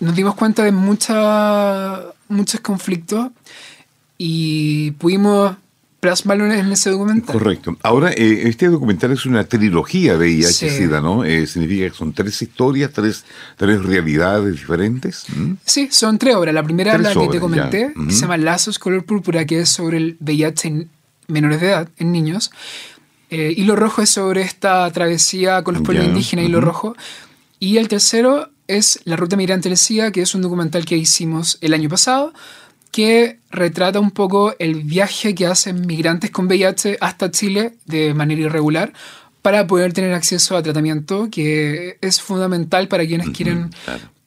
nos 0.00 0.14
dimos 0.14 0.34
cuenta 0.34 0.64
de 0.64 0.72
mucha, 0.72 2.02
muchos 2.28 2.60
conflictos 2.60 3.30
y 4.18 4.92
pudimos 4.92 5.56
plasmarlo 6.00 6.52
en 6.52 6.72
ese 6.72 6.90
documental. 6.90 7.32
Correcto. 7.32 7.76
Ahora, 7.82 8.12
eh, 8.12 8.42
este 8.48 8.68
documental 8.68 9.12
es 9.12 9.26
una 9.26 9.44
trilogía 9.44 10.16
de 10.16 10.28
VIH-Sida, 10.28 11.00
¿no? 11.00 11.24
Eh, 11.24 11.46
significa 11.46 11.88
que 11.88 11.96
son 11.96 12.12
tres 12.12 12.40
historias, 12.42 12.92
tres, 12.92 13.24
tres 13.56 13.82
realidades 13.82 14.52
diferentes. 14.52 15.24
Sí, 15.64 15.88
son 15.90 16.18
tres 16.18 16.34
obras. 16.34 16.54
La 16.54 16.62
primera 16.62 16.94
es 16.94 17.00
la 17.00 17.14
que 17.14 17.28
te 17.28 17.40
comenté, 17.40 17.92
que 17.94 18.12
se 18.12 18.20
llama 18.20 18.36
Lazos 18.36 18.78
Color 18.78 19.04
Púrpura, 19.04 19.44
que 19.46 19.60
es 19.60 19.68
sobre 19.68 19.98
el 19.98 20.16
VIH 20.20 20.68
en 20.68 20.90
menores 21.28 21.60
de 21.60 21.68
edad, 21.68 21.88
en 21.96 22.12
niños. 22.12 22.50
Eh, 23.30 23.54
Hilo 23.56 23.74
Rojo 23.74 24.02
es 24.02 24.10
sobre 24.10 24.42
esta 24.42 24.88
travesía 24.92 25.64
con 25.64 25.74
los 25.74 25.82
pueblos 25.82 26.06
indígenas, 26.06 26.44
Hilo 26.44 26.60
Rojo. 26.60 26.94
Y 27.58 27.78
el 27.78 27.88
tercero 27.88 28.50
es 28.68 29.00
La 29.04 29.16
Ruta 29.16 29.36
Migrante 29.36 29.68
del 29.68 29.78
SIDA, 29.78 30.12
que 30.12 30.22
es 30.22 30.34
un 30.34 30.42
documental 30.42 30.84
que 30.84 30.96
hicimos 30.96 31.58
el 31.60 31.74
año 31.74 31.88
pasado, 31.88 32.32
que 32.96 33.40
retrata 33.50 34.00
un 34.00 34.10
poco 34.10 34.54
el 34.58 34.76
viaje 34.76 35.34
que 35.34 35.46
hacen 35.46 35.86
migrantes 35.86 36.30
con 36.30 36.46
VIH 36.46 36.96
hasta 37.02 37.30
Chile 37.30 37.74
de 37.84 38.14
manera 38.14 38.40
irregular 38.40 38.94
para 39.42 39.66
poder 39.66 39.92
tener 39.92 40.14
acceso 40.14 40.56
a 40.56 40.62
tratamiento, 40.62 41.28
que 41.30 41.98
es 42.00 42.22
fundamental 42.22 42.88
para 42.88 43.06
quienes 43.06 43.28
quieren 43.36 43.68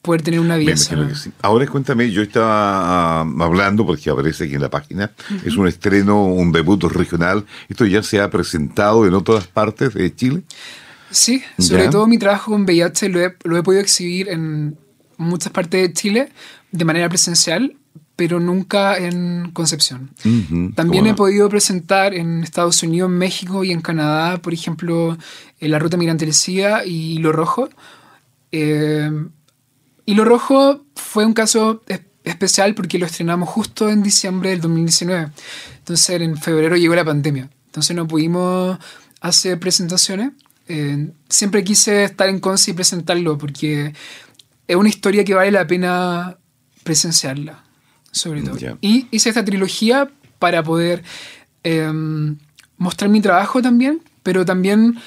poder 0.02 0.22
tener 0.22 0.38
una 0.38 0.56
vida 0.56 0.76
sana. 0.76 1.12
Ahora 1.42 1.66
cuéntame, 1.66 2.12
yo 2.12 2.22
estaba 2.22 3.22
ah, 3.22 3.26
hablando, 3.40 3.84
porque 3.84 4.08
aparece 4.08 4.44
aquí 4.44 4.54
en 4.54 4.62
la 4.62 4.70
página, 4.70 5.10
es 5.44 5.56
un 5.56 5.66
estreno, 5.66 6.26
un 6.26 6.52
debut 6.52 6.80
regional. 6.84 7.44
¿Esto 7.68 7.86
ya 7.86 8.04
se 8.04 8.20
ha 8.20 8.30
presentado 8.30 9.04
en 9.04 9.14
otras 9.14 9.48
partes 9.48 9.94
de 9.94 10.14
Chile? 10.14 10.42
Sí, 11.10 11.42
sobre 11.58 11.88
todo 11.88 12.06
mi 12.06 12.18
trabajo 12.18 12.52
con 12.52 12.62
VIH 12.62 13.08
lo 13.08 13.20
he, 13.20 13.34
lo 13.42 13.56
he 13.56 13.64
podido 13.64 13.82
exhibir 13.82 14.28
en 14.28 14.78
muchas 15.16 15.50
partes 15.50 15.82
de 15.82 15.92
Chile 15.92 16.28
de 16.70 16.84
manera 16.84 17.08
presencial 17.08 17.74
pero 18.20 18.38
nunca 18.38 18.98
en 18.98 19.50
Concepción. 19.54 20.10
También 20.74 21.06
he 21.06 21.14
podido 21.14 21.48
presentar 21.48 22.12
en 22.12 22.44
Estados 22.44 22.82
Unidos, 22.82 23.08
México 23.08 23.64
y 23.64 23.72
en 23.72 23.80
Canadá, 23.80 24.42
por 24.42 24.52
ejemplo, 24.52 25.16
en 25.58 25.70
la 25.70 25.78
Ruta 25.78 25.96
Migrante 25.96 26.26
del 26.26 26.34
y 26.86 27.16
Lo 27.16 27.32
Rojo. 27.32 27.70
Eh, 28.52 29.10
y 30.04 30.14
Lo 30.14 30.26
Rojo 30.26 30.84
fue 30.94 31.24
un 31.24 31.32
caso 31.32 31.82
especial 32.22 32.74
porque 32.74 32.98
lo 32.98 33.06
estrenamos 33.06 33.48
justo 33.48 33.88
en 33.88 34.02
diciembre 34.02 34.50
del 34.50 34.60
2019. 34.60 35.30
Entonces 35.78 36.20
en 36.20 36.36
febrero 36.36 36.76
llegó 36.76 36.94
la 36.94 37.06
pandemia. 37.06 37.48
Entonces 37.68 37.96
no 37.96 38.06
pudimos 38.06 38.78
hacer 39.22 39.58
presentaciones. 39.58 40.32
Eh, 40.68 41.08
siempre 41.26 41.64
quise 41.64 42.04
estar 42.04 42.28
en 42.28 42.38
Conce 42.38 42.72
y 42.72 42.74
presentarlo 42.74 43.38
porque 43.38 43.94
es 44.68 44.76
una 44.76 44.90
historia 44.90 45.24
que 45.24 45.32
vale 45.32 45.52
la 45.52 45.66
pena 45.66 46.36
presenciarla 46.84 47.69
sobre 48.10 48.42
todo. 48.42 48.56
Y 48.80 49.06
hice 49.10 49.28
esta 49.28 49.44
trilogía 49.44 50.10
para 50.38 50.62
poder 50.62 51.02
em, 51.62 52.36
mostrar 52.76 53.10
mi 53.10 53.20
trabajo 53.20 53.62
también, 53.62 54.00
pero 54.22 54.44
también 54.44 54.98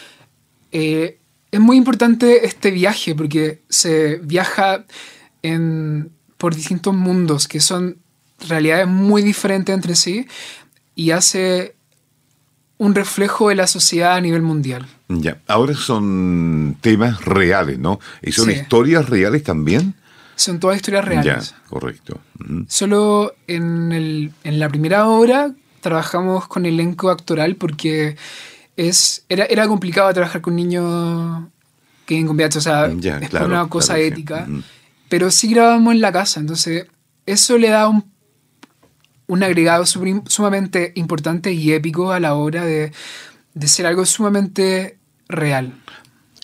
eh, 0.71 1.17
es 1.51 1.59
muy 1.59 1.77
importante 1.77 2.45
este 2.45 2.71
viaje 2.71 3.15
porque 3.15 3.61
se 3.69 4.17
viaja 4.17 4.85
en, 5.41 6.11
por 6.37 6.55
distintos 6.55 6.93
mundos 6.93 7.47
que 7.47 7.59
son 7.59 7.97
realidades 8.47 8.87
muy 8.87 9.21
diferentes 9.21 9.73
entre 9.73 9.95
sí 9.95 10.27
y 10.95 11.11
hace 11.11 11.75
un 12.77 12.95
reflejo 12.95 13.49
de 13.49 13.55
la 13.55 13.67
sociedad 13.67 14.15
a 14.15 14.21
nivel 14.21 14.41
mundial. 14.41 14.87
Ya, 15.07 15.37
ahora 15.47 15.75
son 15.75 16.75
temas 16.81 17.23
reales, 17.23 17.77
¿no? 17.79 17.99
¿Y 18.21 18.31
son 18.31 18.51
historias 18.51 19.07
reales 19.09 19.43
también? 19.43 19.93
Son 20.35 20.59
todas 20.59 20.77
historias 20.77 21.05
reales. 21.05 21.49
Ya, 21.51 21.63
correcto. 21.69 22.19
Solo 22.67 23.33
en, 23.47 23.91
el, 23.91 24.31
en 24.43 24.59
la 24.59 24.69
primera 24.69 25.07
obra 25.07 25.53
trabajamos 25.81 26.47
con 26.47 26.65
elenco 26.65 27.09
actoral 27.09 27.55
porque 27.55 28.17
es, 28.75 29.25
era, 29.29 29.45
era 29.45 29.67
complicado 29.67 30.11
trabajar 30.13 30.41
con 30.41 30.55
niños 30.55 31.43
que 32.05 32.25
con 32.25 32.35
VIH, 32.35 32.57
o 32.57 32.61
sea, 32.61 32.85
es 32.87 33.33
una 33.33 33.67
cosa 33.69 33.97
ética. 33.99 34.47
Pero 35.09 35.29
sí 35.29 35.49
grabamos 35.49 35.93
en 35.93 36.01
la 36.01 36.11
casa, 36.11 36.39
entonces 36.39 36.87
eso 37.25 37.57
le 37.57 37.69
da 37.69 37.87
un, 37.87 38.11
un 39.27 39.43
agregado 39.43 39.85
sumamente 39.85 40.91
importante 40.95 41.53
y 41.53 41.71
épico 41.71 42.11
a 42.11 42.19
la 42.19 42.33
obra 42.33 42.65
de, 42.65 42.91
de 43.53 43.67
ser 43.67 43.85
algo 43.85 44.05
sumamente 44.05 44.97
real. 45.29 45.73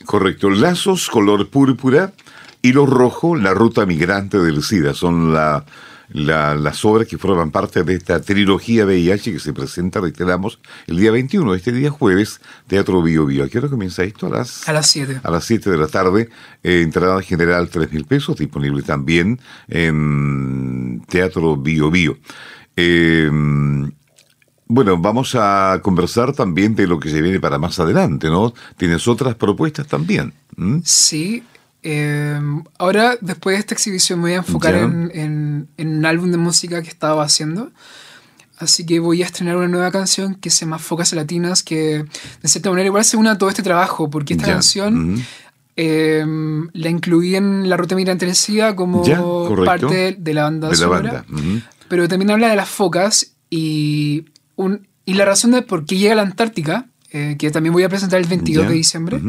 Correcto. 0.06 0.49
Lazos 0.49 1.10
color 1.10 1.49
púrpura 1.49 2.13
Hilo 2.62 2.86
Rojo, 2.86 3.36
La 3.36 3.54
Ruta 3.54 3.86
Migrante 3.86 4.38
del 4.39 4.63
SIDA. 4.63 4.93
Son 4.93 5.34
la, 5.34 5.65
las 6.12 6.86
obras 6.86 7.08
que 7.08 7.17
forman 7.17 7.52
parte 7.52 7.84
de 7.84 7.95
esta 7.95 8.22
trilogía 8.22 8.86
VIH 8.86 9.34
que 9.34 9.39
se 9.39 9.54
presenta, 9.54 10.02
reiteramos, 10.02 10.60
el 10.88 10.98
día 10.98 11.12
21, 11.12 11.54
este 11.56 11.72
día 11.72 11.91
jueves, 11.91 12.41
Teatro 12.67 13.02
Bio 13.02 13.26
Bio. 13.26 13.43
¿A 13.43 13.50
qué 13.50 13.60
hora 13.60 13.69
comienza 13.69 14.04
esto? 14.04 14.28
A 14.28 14.30
las, 14.30 14.67
a 14.67 14.74
las 14.74 14.88
7. 14.88 15.22
A 15.24 15.32
las 15.32 15.45
7 15.45 15.69
de 15.69 15.78
la 15.78 15.88
tarde. 15.88 16.30
Eh, 16.63 16.82
entrada 16.82 17.22
general 17.22 17.69
3 17.69 17.91
mil 17.91 18.06
pesos, 18.06 18.38
disponible 18.38 18.82
también 18.84 19.39
en 19.67 21.02
Teatro 21.08 21.58
Bio 21.58 21.91
Bio. 21.91 22.17
Eh, 22.76 23.30
bueno, 24.72 25.00
vamos 25.00 25.34
a 25.34 25.80
conversar 25.82 26.34
también 26.34 26.76
de 26.76 26.86
lo 26.86 27.00
que 27.00 27.10
se 27.10 27.24
viene 27.24 27.39
para 27.39 27.58
más 27.58 27.80
adelante, 27.80 28.30
¿no? 28.30 28.54
Tienes 28.78 29.08
otras 29.08 29.34
propuestas 29.34 29.88
también. 29.88 30.32
Sí, 30.84 31.43
Em, 31.82 32.63
ahora, 32.78 33.18
después 33.22 33.56
de 33.56 33.60
esta 33.62 33.74
exhibición, 33.74 34.20
me 34.20 34.24
voy 34.24 34.34
a 34.34 34.38
enfocar 34.38 34.76
en, 34.76 35.68
un 35.78 36.06
álbum 36.06 36.32
de 36.32 36.38
música 36.38 36.82
que 36.82 36.89
estaba 36.89 37.24
haciendo. 37.24 37.72
Así 38.58 38.86
que 38.86 39.00
voy 39.00 39.24
a 39.24 39.26
estrenar 39.26 39.56
una 39.56 39.70
nueva 39.70 39.89
canción 39.89 40.36
que 40.36 40.50
se 40.50 40.65
llama 40.65 40.80
Focas 40.80 41.13
Latinas, 41.13 41.63
que 41.63 42.06
de 42.42 42.50
cierta 42.50 42.70
manera 42.70 42.88
igual 42.88 43.06
se 43.06 43.15
une 43.15 43.30
a 43.30 43.38
todo 43.38 43.50
este 43.50 43.63
trabajo, 43.63 44.10
porque 44.10 44.34
esta 44.34 44.48
canción 44.48 45.24
em, 45.78 46.68
la 46.74 46.89
incluí 46.89 47.36
en 47.36 47.70
la 47.70 47.78
ruta 47.78 47.96
migrante 47.96 48.26
del 48.26 48.76
como 48.76 49.02
parte 49.63 50.18
de 50.20 50.34
la 50.34 50.44
banda 50.44 50.76
sonora. 50.76 51.26
Pero 51.88 52.08
también 52.10 52.32
habla 52.32 52.50
de 52.50 52.58
las 52.58 52.70
focas 52.70 53.32
y, 53.50 54.26
un, 54.58 54.86
y 55.06 55.13
la 55.13 55.24
razón 55.24 55.52
de 55.52 55.62
por 55.62 55.86
qué 55.86 55.98
llega 55.98 56.12
a 56.12 56.15
la 56.18 56.24
Antártica, 56.24 56.88
eh, 57.12 57.38
que 57.39 57.50
también 57.52 57.72
voy 57.72 57.84
a 57.84 57.89
presentar 57.89 58.20
el 58.20 58.28
22 58.28 58.68
de 58.68 58.74
diciembre, 58.74 59.22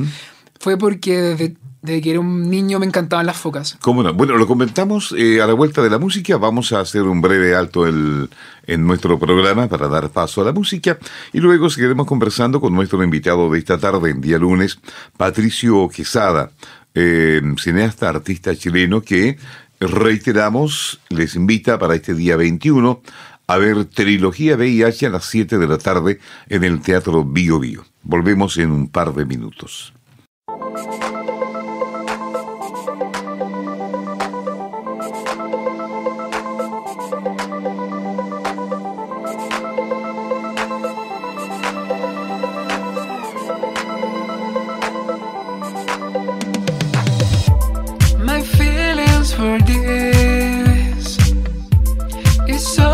fue 0.58 0.76
porque 0.76 1.20
desde 1.20 1.56
desde 1.82 2.00
que 2.02 2.10
era 2.10 2.20
un 2.20 2.50
niño 2.50 2.78
me 2.78 2.86
encantaban 2.86 3.26
las 3.26 3.36
focas. 3.36 3.78
¿Cómo 3.80 4.02
no? 4.02 4.12
Bueno, 4.12 4.36
lo 4.36 4.46
comentamos 4.46 5.14
eh, 5.16 5.40
a 5.40 5.46
la 5.46 5.54
vuelta 5.54 5.82
de 5.82 5.90
la 5.90 5.98
música. 5.98 6.36
Vamos 6.36 6.72
a 6.72 6.80
hacer 6.80 7.02
un 7.02 7.20
breve 7.20 7.54
alto 7.54 7.86
el, 7.86 8.28
en 8.66 8.86
nuestro 8.86 9.18
programa 9.18 9.68
para 9.68 9.88
dar 9.88 10.10
paso 10.10 10.42
a 10.42 10.44
la 10.44 10.52
música 10.52 10.98
y 11.32 11.40
luego 11.40 11.70
seguiremos 11.70 12.06
conversando 12.06 12.60
con 12.60 12.74
nuestro 12.74 13.02
invitado 13.02 13.50
de 13.50 13.58
esta 13.58 13.78
tarde, 13.78 14.10
en 14.10 14.20
día 14.20 14.38
lunes, 14.38 14.78
Patricio 15.16 15.88
Quesada, 15.88 16.50
eh, 16.94 17.40
cineasta, 17.58 18.08
artista 18.08 18.54
chileno 18.54 19.00
que, 19.00 19.38
reiteramos, 19.80 21.00
les 21.08 21.34
invita 21.34 21.78
para 21.78 21.94
este 21.94 22.14
día 22.14 22.36
21 22.36 23.00
a 23.46 23.56
ver 23.56 23.86
Trilogía 23.86 24.54
VIH 24.56 25.06
a 25.06 25.10
las 25.10 25.24
7 25.24 25.58
de 25.58 25.66
la 25.66 25.78
tarde 25.78 26.20
en 26.48 26.62
el 26.62 26.80
Teatro 26.82 27.24
Bio 27.24 27.58
Bio. 27.58 27.84
Volvemos 28.02 28.56
en 28.58 28.70
un 28.70 28.88
par 28.88 29.12
de 29.14 29.24
minutos. 29.24 29.92
so 52.60 52.89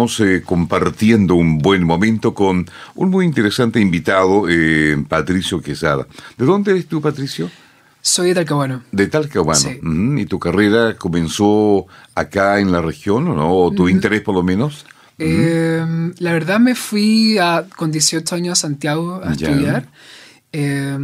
Estamos 0.00 0.20
eh, 0.20 0.42
compartiendo 0.42 1.34
un 1.34 1.58
buen 1.58 1.84
momento 1.84 2.32
con 2.32 2.66
un 2.94 3.10
muy 3.10 3.26
interesante 3.26 3.80
invitado, 3.80 4.46
eh, 4.48 4.96
Patricio 5.06 5.60
Quesada. 5.60 6.06
¿De 6.38 6.46
dónde 6.46 6.70
eres 6.70 6.86
tú, 6.86 7.02
Patricio? 7.02 7.50
Soy 8.00 8.28
de 8.28 8.34
Talcahuano. 8.36 8.82
De 8.92 9.08
Talcahuano. 9.08 9.60
Sí. 9.60 9.78
¿Y 10.16 10.24
tu 10.24 10.38
carrera 10.38 10.96
comenzó 10.96 11.84
acá 12.14 12.60
en 12.60 12.72
la 12.72 12.80
región 12.80 13.28
o 13.28 13.34
no? 13.34 13.54
¿O 13.54 13.70
tu 13.72 13.90
interés 13.90 14.22
por 14.22 14.34
lo 14.34 14.42
menos? 14.42 14.86
Eh, 15.18 15.84
la 16.18 16.32
verdad 16.32 16.60
me 16.60 16.74
fui 16.74 17.36
a- 17.36 17.66
con 17.76 17.92
18 17.92 18.34
años 18.36 18.52
a 18.58 18.62
Santiago 18.62 19.20
a 19.22 19.34
Ya. 19.34 19.50
estudiar. 19.50 19.88
Eh, 20.54 20.96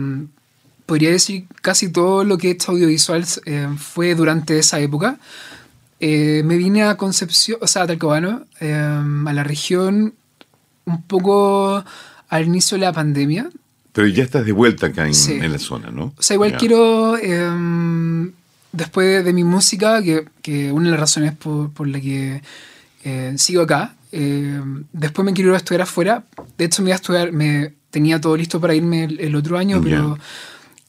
podría 0.86 1.10
decir 1.10 1.44
casi 1.60 1.90
todo 1.92 2.24
lo 2.24 2.38
que 2.38 2.48
he 2.48 2.52
hecho 2.52 2.72
audiovisual 2.72 3.26
eh, 3.44 3.68
fue 3.76 4.14
durante 4.14 4.58
esa 4.58 4.80
época. 4.80 5.18
Eh, 6.00 6.42
me 6.44 6.56
vine 6.56 6.82
a 6.82 6.96
Concepción, 6.96 7.58
o 7.62 7.66
sea, 7.66 7.82
a 7.82 7.86
Talcahuano, 7.86 8.44
eh, 8.60 8.72
a 8.74 9.32
la 9.32 9.42
región, 9.44 10.14
un 10.84 11.02
poco 11.02 11.82
al 12.28 12.44
inicio 12.46 12.76
de 12.78 12.84
la 12.84 12.92
pandemia. 12.92 13.48
Pero 13.92 14.06
ya 14.08 14.22
estás 14.24 14.44
de 14.44 14.52
vuelta 14.52 14.86
acá 14.88 15.06
en, 15.06 15.14
Sí. 15.14 15.32
en 15.32 15.50
la 15.52 15.58
zona, 15.58 15.90
¿no? 15.90 16.12
O 16.18 16.22
sea, 16.22 16.34
igual 16.34 16.52
Ya. 16.52 16.58
quiero, 16.58 17.16
eh, 17.16 18.30
después 18.72 19.06
de, 19.08 19.22
de 19.22 19.32
mi 19.32 19.42
música, 19.44 20.02
que, 20.02 20.26
que 20.42 20.70
una 20.70 20.86
de 20.86 20.90
las 20.90 21.00
razones 21.00 21.32
por, 21.34 21.70
por 21.72 21.88
la 21.88 22.00
que 22.00 22.42
eh, 23.04 23.34
sigo 23.38 23.62
acá, 23.62 23.94
eh, 24.12 24.60
después 24.92 25.24
me 25.24 25.32
quiero 25.32 25.50
ir 25.50 25.54
a 25.54 25.58
estudiar 25.58 25.82
afuera. 25.82 26.24
De 26.58 26.64
hecho, 26.66 26.82
me 26.82 26.90
iba 26.90 26.94
a 26.96 27.00
estudiar, 27.00 27.32
me 27.32 27.72
tenía 27.90 28.20
todo 28.20 28.36
listo 28.36 28.60
para 28.60 28.74
irme 28.74 29.04
el, 29.04 29.18
el 29.20 29.34
otro 29.34 29.56
año, 29.56 29.78
Ya. 29.78 29.82
pero 29.84 30.18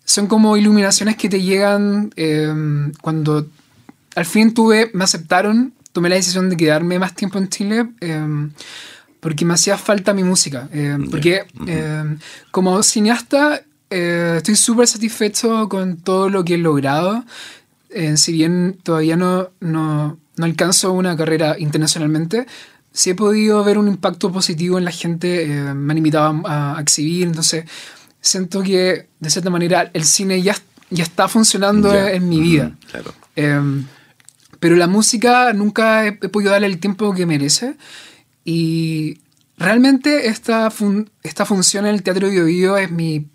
son 0.03 0.27
como 0.27 0.57
iluminaciones 0.57 1.15
que 1.15 1.29
te 1.29 1.41
llegan 1.41 2.11
eh, 2.17 2.91
cuando 3.01 3.47
al 4.19 4.25
fin 4.25 4.53
tuve, 4.53 4.89
me 4.93 5.03
aceptaron, 5.03 5.73
tomé 5.93 6.09
la 6.09 6.15
decisión 6.15 6.49
de 6.49 6.57
quedarme 6.57 6.97
más 6.99 7.13
tiempo 7.13 7.37
en 7.37 7.47
Chile. 7.49 7.77
eh, 8.01 8.49
porque 9.19 9.45
me 9.45 9.53
hacía 9.55 9.77
falta 9.77 10.13
mi 10.13 10.23
música. 10.23 10.69
eh, 10.71 10.97
porque 11.11 11.45
eh, 11.67 12.03
como 12.51 12.81
cineasta 12.83 13.61
eh, 13.89 14.35
estoy 14.37 14.55
súper 14.55 14.87
satisfecho 14.87 15.67
con 15.69 15.97
todo 15.97 16.29
lo 16.29 16.43
que 16.45 16.53
he 16.55 16.57
logrado. 16.57 17.23
Eh, 17.89 18.15
si 18.17 18.31
bien 18.33 18.77
todavía 18.83 19.15
no, 19.17 19.49
no, 19.59 20.17
no 20.37 20.45
alcanzo 20.45 20.93
una 20.93 21.15
carrera 21.17 21.55
internacionalmente, 21.57 22.45
sí 22.93 23.09
he 23.11 23.15
podido 23.15 23.63
ver 23.63 23.77
un 23.77 23.87
impacto 23.87 24.31
positivo 24.31 24.77
en 24.77 24.85
la 24.85 24.91
gente. 24.91 25.43
eh, 25.43 25.73
me 25.73 25.91
han 25.93 25.97
invitado 25.97 26.41
a, 26.45 26.77
a 26.77 26.81
exhibir, 26.81 27.27
entonces 27.27 27.65
siento 28.21 28.61
que 28.61 29.07
de 29.19 29.29
cierta 29.29 29.49
manera 29.49 29.89
el 29.93 30.03
cine 30.03 30.41
ya, 30.41 30.55
ya 30.89 31.03
está 31.03 31.27
funcionando 31.27 31.91
Ya. 31.91 32.11
en 32.11 32.29
mi 32.29 32.39
vida. 32.39 32.71
Claro. 32.91 33.13
Eh, 33.35 33.61
pero 34.59 34.75
la 34.75 34.87
música 34.87 35.53
nunca 35.53 36.05
he, 36.05 36.17
he 36.21 36.29
podido 36.29 36.51
darle 36.51 36.67
el 36.67 36.79
tiempo 36.79 37.13
que 37.13 37.25
merece. 37.25 37.75
Y 38.45 39.19
realmente 39.57 40.27
esta, 40.27 40.69
fun- 40.71 41.09
esta 41.23 41.45
función 41.45 41.85
en 41.85 41.95
el 41.95 42.03
Teatro 42.03 42.29
Bio 42.29 42.45
Bio 42.45 42.77
es 42.77 42.91
mi, 42.91 43.25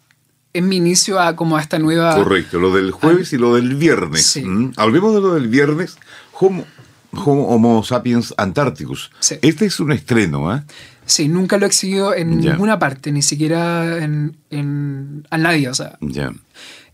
es 0.53 0.63
mi 0.63 0.77
inicio 0.77 1.21
a 1.21 1.37
como 1.37 1.57
a 1.57 1.61
esta 1.61 1.79
nueva... 1.79 2.15
Correcto, 2.15 2.59
lo 2.59 2.75
del 2.75 2.91
jueves 2.93 3.33
y 3.33 3.39
lo 3.39 3.55
del 3.55 3.75
viernes. 3.75 4.27
Sí. 4.27 4.43
Mm, 4.45 4.73
Hablemos 4.77 5.15
de 5.15 5.21
lo 5.21 5.35
del 5.35 5.49
viernes. 5.49 5.97
Homo, 6.33 6.65
Homo, 7.13 7.49
Homo 7.49 7.85
sapiens 7.85 8.33
Antarcticus. 8.37 9.11
Sí. 9.21 9.37
Este 9.43 9.67
es 9.67 9.79
un 9.81 9.93
estreno, 9.93 10.51
¿ah? 10.51 10.65
Sí, 11.05 11.29
nunca 11.29 11.59
lo 11.59 11.67
he 11.67 11.69
exhibido 11.69 12.15
en 12.15 12.39
ninguna 12.41 12.79
parte, 12.79 13.11
ni 13.13 13.23
siquiera 13.23 13.99
en, 14.03 14.37
en- 14.51 15.27
a 15.31 15.37
nadie. 15.37 15.69
O 15.69 15.75
sea, 15.75 15.99
Ya. 16.01 16.33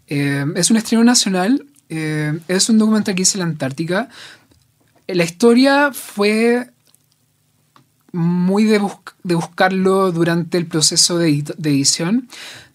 Eh, 0.08 0.44
es 0.56 0.70
un 0.70 0.78
estreno 0.78 1.04
nacional, 1.04 1.66
eh, 1.88 2.38
es 2.48 2.68
un 2.68 2.78
documental 2.78 3.14
que 3.14 3.22
hice 3.22 3.38
en 3.38 3.40
la 3.40 3.50
Antártica. 3.50 4.08
la 5.06 5.24
historia 5.24 5.92
fue 5.92 6.70
muy 8.12 8.64
de, 8.64 8.80
de 9.22 9.34
buscarlo 9.34 10.12
durante 10.12 10.58
el 10.58 10.66
proceso 10.66 11.18
de, 11.18 11.44
edición. 11.62 12.28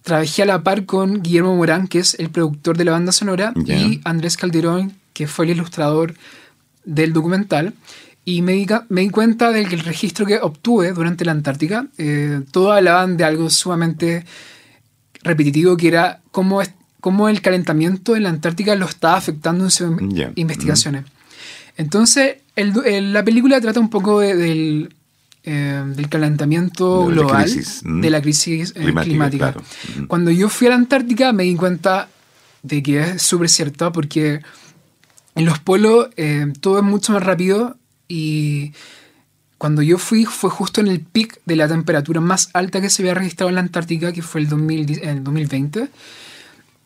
Trabajé 0.03 0.43
a 0.43 0.45
la 0.45 0.64
par 0.64 0.86
con 0.86 1.22
Guillermo 1.22 1.55
Morán, 1.55 1.88
que 1.88 1.99
es 1.99 2.16
el 2.20 2.30
productor 2.30 2.78
de 2.78 2.86
la 2.86 2.91
banda 2.91 3.11
sonora, 3.11 3.53
y 3.66 4.01
Andrés 4.03 4.38
Calderón, 4.38 4.93
que 5.14 5.28
fue 5.28 5.45
el 5.45 5.51
ilustrador 5.51 6.16
del 6.84 7.14
documental. 7.14 7.74
Y 8.26 8.41
me 8.41 8.53
di, 8.53 8.68
me 8.89 9.01
di 9.01 9.09
cuenta 9.09 9.51
de 9.51 9.66
que 9.66 9.76
el 9.76 9.82
registro 9.82 10.26
que 10.26 10.38
obtuve 10.38 10.93
durante 10.93 11.26
la 11.26 11.32
Antártica, 11.34 11.88
eh, 11.97 12.41
todos 12.51 12.76
hablaban 12.76 13.18
de 13.18 13.24
algo 13.26 13.49
sumamente 13.49 14.26
repetitivo, 15.24 15.76
que 15.76 15.88
era 15.88 16.22
cómo, 16.32 16.61
cómo 17.04 17.28
el 17.28 17.41
calentamiento 17.41 18.16
en 18.16 18.24
la 18.24 18.30
Antártica 18.30 18.76
lo 18.76 18.86
estaba 18.86 19.18
afectando 19.18 19.66
en 19.66 19.72
sus 19.72 19.91
investigaciones. 20.36 21.04
Entonces, 21.76 22.38
la 22.56 23.26
película 23.26 23.60
trata 23.60 23.82
un 23.82 23.89
poco 23.89 24.22
del, 24.22 24.95
eh, 25.43 25.84
del 25.86 26.08
calentamiento 26.08 27.08
global, 27.08 27.51
de 27.84 28.10
la 28.10 28.22
crisis 28.22 28.72
eh, 28.78 28.93
climática. 29.01 29.54
Cuando 30.08 30.32
yo 30.32 30.47
fui 30.47 30.68
a 30.68 30.70
la 30.70 30.78
Antártica 30.78 31.34
me 31.34 31.43
di 31.43 31.56
cuenta 31.58 32.08
de 32.62 32.82
que 32.82 33.01
es 33.01 33.22
súper 33.22 33.49
cierto 33.49 33.91
porque 33.91 34.39
en 35.36 35.43
los 35.43 35.60
polos 35.60 36.08
eh, 36.16 36.54
todo 36.62 36.78
es 36.78 36.86
mucho 36.86 37.12
más 37.12 37.24
rápido 37.24 37.76
y 38.08 38.72
cuando 39.58 39.82
yo 39.82 39.97
fui 39.97 40.24
fue 40.24 40.49
justo 40.49 40.80
en 40.80 40.88
el 40.88 41.01
pic 41.01 41.41
de 41.43 41.58
la 41.58 41.68
temperatura 41.68 42.22
más 42.22 42.49
alta 42.54 42.80
que 42.80 42.89
se 42.89 43.01
había 43.01 43.14
registrado 43.14 43.49
en 43.49 43.56
la 43.56 43.62
Antártica, 43.62 44.14
que 44.14 44.22
fue 44.22 44.39
el, 44.39 44.47
2020. 44.47 45.89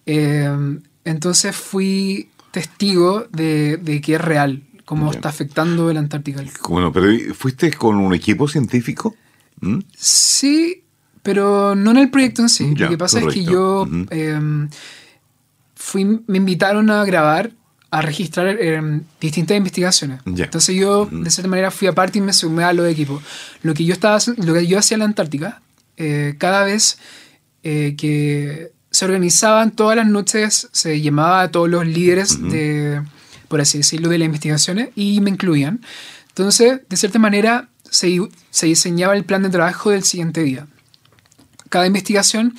Entonces 0.08 1.56
fui 1.56 2.30
testigo 2.52 3.28
de, 3.32 3.78
de, 3.78 4.02
que 4.02 4.16
es 4.16 4.22
real 4.22 4.64
cómo 4.88 5.12
está 5.12 5.28
afectando 5.28 5.92
el 5.92 5.98
Antártica. 5.98 6.42
Bueno, 6.70 6.94
pero 6.94 7.08
¿fuiste 7.36 7.72
con 7.74 7.98
un 7.98 8.14
equipo 8.14 8.48
científico? 8.48 9.16
¿Mm? 9.60 9.80
Sí, 9.98 10.84
pero 11.24 11.76
no 11.76 11.92
en 11.92 11.98
el 11.98 12.10
proyecto 12.10 12.42
en 12.42 12.48
sí. 12.48 12.74
Lo 12.74 12.88
que 12.88 12.98
pasa 12.98 13.20
es 13.20 13.34
que 13.34 13.44
yo 13.44 13.86
em, 14.12 14.70
fui, 15.76 16.06
me 16.26 16.38
invitaron 16.38 16.90
a 16.90 17.04
grabar, 17.04 17.52
a 17.92 18.02
registrar 18.02 18.48
em, 18.48 19.04
distintas 19.20 19.58
investigaciones. 19.58 20.22
Entonces 20.26 20.74
yo, 20.74 21.06
de 21.06 21.30
cierta 21.32 21.50
manera, 21.50 21.70
fui 21.70 21.90
aparte 21.90 22.20
y 22.20 22.22
me 22.22 22.32
sumé 22.32 22.64
a 22.64 22.72
los 22.72 22.88
equipos. 22.88 23.22
Lo 23.64 23.74
que 23.74 23.84
yo, 23.84 23.92
estaba, 23.92 24.20
lo 24.38 24.54
que 24.54 24.68
yo 24.68 24.80
hacía 24.80 24.96
en 24.96 25.00
la 25.00 25.06
Antártica, 25.06 25.62
eh, 25.98 26.36
cada 26.38 26.64
vez 26.64 26.98
eh, 27.64 27.96
que 27.98 28.72
se 28.98 29.06
organizaban 29.06 29.70
todas 29.70 29.96
las 29.96 30.08
noches, 30.08 30.70
se 30.72 31.00
llamaba 31.02 31.44
a 31.44 31.52
todos 31.52 31.70
los 31.70 31.86
líderes 31.86 32.42
de 32.42 33.04
por 33.48 33.62
así 33.62 33.78
decirlo, 33.78 34.10
de 34.10 34.18
las 34.18 34.26
investigaciones 34.26 34.90
y 34.96 35.22
me 35.22 35.30
incluían. 35.30 35.82
Entonces, 36.30 36.82
de 36.90 36.98
cierta 36.98 37.20
manera, 37.20 37.70
se, 37.88 38.20
se 38.50 38.66
diseñaba 38.66 39.16
el 39.16 39.24
plan 39.24 39.44
de 39.44 39.50
trabajo 39.50 39.92
del 39.92 40.04
siguiente 40.04 40.42
día. 40.42 40.66
Cada 41.70 41.86
investigación 41.86 42.56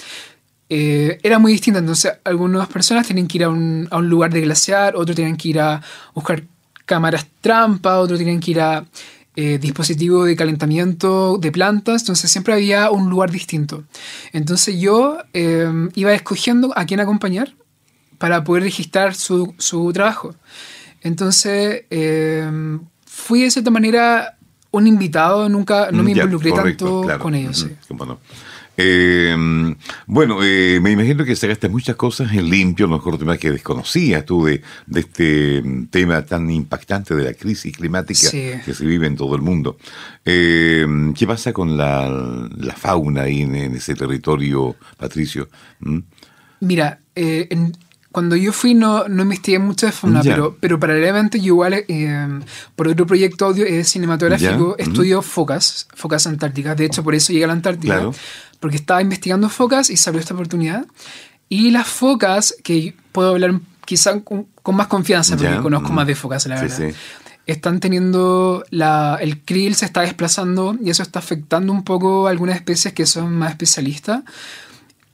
eh, 0.68 1.18
era 1.24 1.41
muy 1.41 1.51
distinta, 1.51 1.80
entonces 1.80 2.12
algunas 2.22 2.68
personas 2.68 3.09
tenían 3.09 3.26
que 3.26 3.39
ir 3.39 3.45
a 3.45 3.49
un, 3.49 3.89
a 3.91 3.97
un 3.97 4.09
lugar 4.09 4.32
de 4.32 4.43
glaciar, 4.43 4.95
otros 4.95 5.16
tenían 5.16 5.36
que 5.36 5.49
ir 5.49 5.59
a 5.59 5.82
buscar 6.14 6.45
cámaras 6.86 7.26
trampa, 7.41 7.99
otros 7.99 8.20
tenían 8.20 8.39
que 8.39 8.53
ir 8.53 8.61
a 8.61 8.84
eh, 9.41 9.57
dispositivos 9.59 10.26
de 10.26 10.34
calentamiento 10.34 11.39
de 11.39 11.53
plantas, 11.53 12.03
entonces 12.03 12.28
siempre 12.28 12.55
había 12.55 12.91
un 12.91 13.09
lugar 13.09 13.30
distinto. 13.30 13.84
Entonces 14.32 14.80
yo 14.80 15.18
eh, 15.32 15.70
iba 15.95 16.12
escogiendo 16.12 16.72
a 16.76 16.86
quién 16.86 16.99
acompañar 16.99 17.55
para 18.18 18.43
poder 18.43 18.64
registrar 18.64 19.14
su, 19.14 19.55
su 19.57 19.93
trabajo. 19.93 20.34
Entonces, 21.03 21.84
eh, 21.89 22.51
fui 23.07 23.43
de 23.43 23.53
cierta 23.53 23.70
manera 23.70 24.36
un 24.72 24.89
invitado, 24.89 25.49
nunca 25.49 25.93
no 25.93 26.03
me 26.03 26.11
involucré 26.11 26.51
tanto 26.51 27.07
con 27.20 27.36
ellos. 27.36 27.64
Eh, 28.81 29.37
bueno, 30.07 30.39
eh, 30.41 30.79
me 30.81 30.93
imagino 30.93 31.24
que 31.24 31.35
sacaste 31.35 31.68
muchas 31.68 31.97
cosas 31.97 32.33
en 32.33 32.49
limpio, 32.49 32.87
a 32.87 32.89
lo 32.89 32.97
mejor 32.97 33.18
temas 33.18 33.39
que 33.39 33.51
desconocías 33.51 34.24
tú 34.24 34.45
de, 34.45 34.62
este 34.95 35.64
tema 35.91 36.24
tan 36.24 36.49
impactante 36.49 37.16
de 37.16 37.24
la 37.24 37.35
crisis 37.35 37.76
climática 37.76 38.31
que 38.31 38.72
se 38.72 38.87
vive 38.87 39.09
en 39.09 39.16
todo 39.16 39.35
el 39.35 39.43
mundo. 39.43 39.79
¿Qué 40.24 41.26
pasa 41.26 41.53
con 41.53 41.76
la, 41.76 42.49
fauna 42.76 43.22
ahí 43.22 43.43
en, 43.43 43.57
ese 43.57 43.97
territorio, 43.97 44.76
Patricio? 44.97 45.49
¿Mm? 45.81 45.99
Mira, 46.61 47.01
en, 47.16 47.72
cuando 48.11 48.36
yo 48.36 48.52
fui 48.52 48.74
no, 48.74 49.06
no 49.06 49.22
investigué 49.22 49.59
mucho 49.59 49.86
de 49.86 49.92
fauna, 49.92 50.22
pero, 50.22 50.56
pero 50.59 50.80
paralelamente 50.80 51.38
yo 51.38 51.46
igual, 51.46 51.74
eh, 51.74 52.40
por 52.74 52.88
otro 52.88 53.06
proyecto 53.06 53.46
audio 53.46 53.66
eh, 53.66 53.84
cinematográfico, 53.84 54.76
estudio 54.78 55.20
focas, 55.20 55.86
focas 55.94 56.26
antárticas. 56.26 56.76
De 56.76 56.86
hecho, 56.86 57.04
por 57.04 57.14
eso 57.14 57.32
llegué 57.32 57.44
a 57.44 57.48
la 57.48 57.52
Antártida, 57.52 58.11
porque 58.61 58.76
estaba 58.76 59.02
investigando 59.02 59.48
focas 59.50 59.90
y 59.90 59.96
salió 59.96 60.20
esta 60.20 60.34
oportunidad. 60.34 60.86
Y 61.50 61.70
las 61.70 61.86
focas, 61.86 62.54
que 62.62 62.94
puedo 63.12 63.30
hablar 63.30 63.61
quizá 63.84 64.20
con, 64.20 64.46
más 64.72 64.86
confianza, 64.86 65.36
porque 65.36 65.59
conozco 65.59 65.92
más 65.92 66.06
de 66.06 66.14
focas, 66.14 66.46
la 66.46 66.61
verdad. 66.61 66.92
Están 67.46 67.80
teniendo 67.80 68.64
la, 68.68 69.16
el 69.22 69.40
krill 69.40 69.74
se 69.74 69.86
está 69.86 70.02
desplazando 70.02 70.76
y 70.82 70.90
eso 70.90 71.02
está 71.02 71.18
afectando 71.18 71.72
un 71.72 71.82
poco 71.82 72.26
a 72.26 72.30
algunas 72.30 72.56
especies 72.56 72.92
que 72.92 73.06
son 73.06 73.32
más 73.32 73.52
especialistas. 73.52 74.22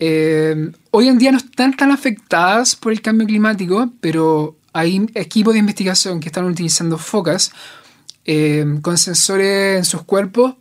Eh, 0.06 0.70
hoy 0.90 1.08
en 1.08 1.16
día 1.16 1.32
no 1.32 1.38
están 1.38 1.74
tan 1.74 1.90
afectadas 1.90 2.76
por 2.76 2.92
el 2.92 3.00
cambio 3.00 3.26
climático, 3.26 3.90
pero 4.02 4.54
hay 4.74 5.06
equipos 5.14 5.54
de 5.54 5.60
investigación 5.60 6.20
que 6.20 6.28
están 6.28 6.44
utilizando 6.44 6.98
focas 6.98 7.52
eh, 8.26 8.66
con 8.82 8.98
sensores 8.98 9.78
en 9.78 9.86
sus 9.86 10.02
cuerpos 10.02 10.56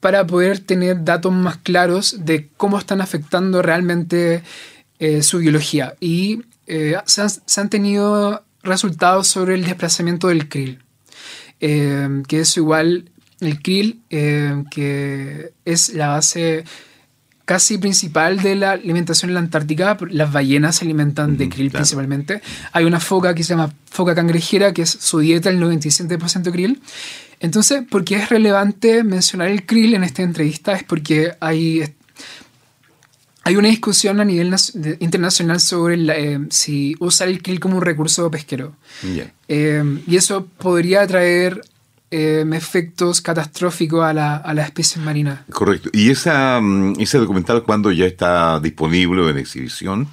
para 0.00 0.26
poder 0.26 0.60
tener 0.60 1.04
datos 1.04 1.34
más 1.34 1.58
claros 1.58 2.24
de 2.24 2.48
cómo 2.56 2.78
están 2.78 3.02
afectando 3.02 3.60
realmente 3.60 4.42
eh, 5.00 5.22
su 5.22 5.36
biología. 5.36 5.94
Y 6.00 6.40
se 6.66 7.60
han, 7.60 7.68
tenido 7.68 8.42
resultados 8.62 9.28
sobre 9.28 9.54
el 9.54 9.66
desplazamiento 9.66 10.28
del 10.28 10.48
krill, 10.48 10.82
que 11.60 12.40
es 12.40 12.56
igual 12.56 13.10
el 13.40 13.60
krill, 13.60 14.00
que 14.08 15.52
es 15.66 15.90
la 15.90 16.08
base 16.08 16.64
casi 17.46 17.78
principal 17.78 18.42
de 18.42 18.56
la 18.56 18.72
alimentación 18.72 19.30
en 19.30 19.34
la 19.34 19.40
Antártica. 19.40 19.96
Las 20.10 20.32
ballenas 20.32 20.76
se 20.76 20.84
alimentan 20.84 21.38
de 21.38 21.48
krill 21.48 21.70
principalmente. 21.70 22.42
Hay 22.72 22.84
una 22.84 23.00
foca 23.00 23.34
que 23.34 23.44
se 23.44 23.50
llama 23.50 23.72
foca 23.88 24.14
cangrejera, 24.14 24.74
que 24.74 24.82
es 24.82 24.90
su 24.90 25.20
dieta 25.20 25.48
el 25.48 25.60
97% 25.60 26.52
krill. 26.52 26.82
Entonces, 27.38 27.82
¿por 27.88 28.04
qué 28.04 28.16
es 28.16 28.28
relevante 28.28 29.04
mencionar 29.04 29.48
el 29.48 29.64
krill 29.64 29.94
en 29.94 30.02
esta 30.02 30.22
entrevista? 30.22 30.74
Es 30.74 30.82
porque 30.82 31.32
hay, 31.38 31.84
hay 33.44 33.56
una 33.56 33.68
discusión 33.68 34.20
a 34.20 34.24
nivel 34.24 34.54
internacional 34.98 35.60
sobre 35.60 35.96
eh, 36.08 36.40
si 36.50 36.96
usar 36.98 37.28
el 37.28 37.42
krill 37.42 37.60
como 37.60 37.76
un 37.76 37.82
recurso 37.82 38.28
pesquero. 38.28 38.74
Eh, 39.46 40.00
y 40.04 40.16
eso 40.16 40.46
podría 40.58 41.06
traer 41.06 41.62
Em, 42.18 42.54
efectos 42.54 43.20
catastróficos 43.20 44.02
a 44.02 44.14
la, 44.14 44.36
a 44.42 44.54
especie 44.62 45.02
marina. 45.02 45.44
Correcto. 45.52 45.90
¿Y 45.92 46.08
esa, 46.08 46.58
mm, 46.62 46.94
ese 46.98 47.18
documental 47.18 47.62
cuándo 47.62 47.92
ya 47.92 48.06
está 48.06 48.58
disponible 48.58 49.28
en 49.28 49.36
exhibición? 49.36 50.08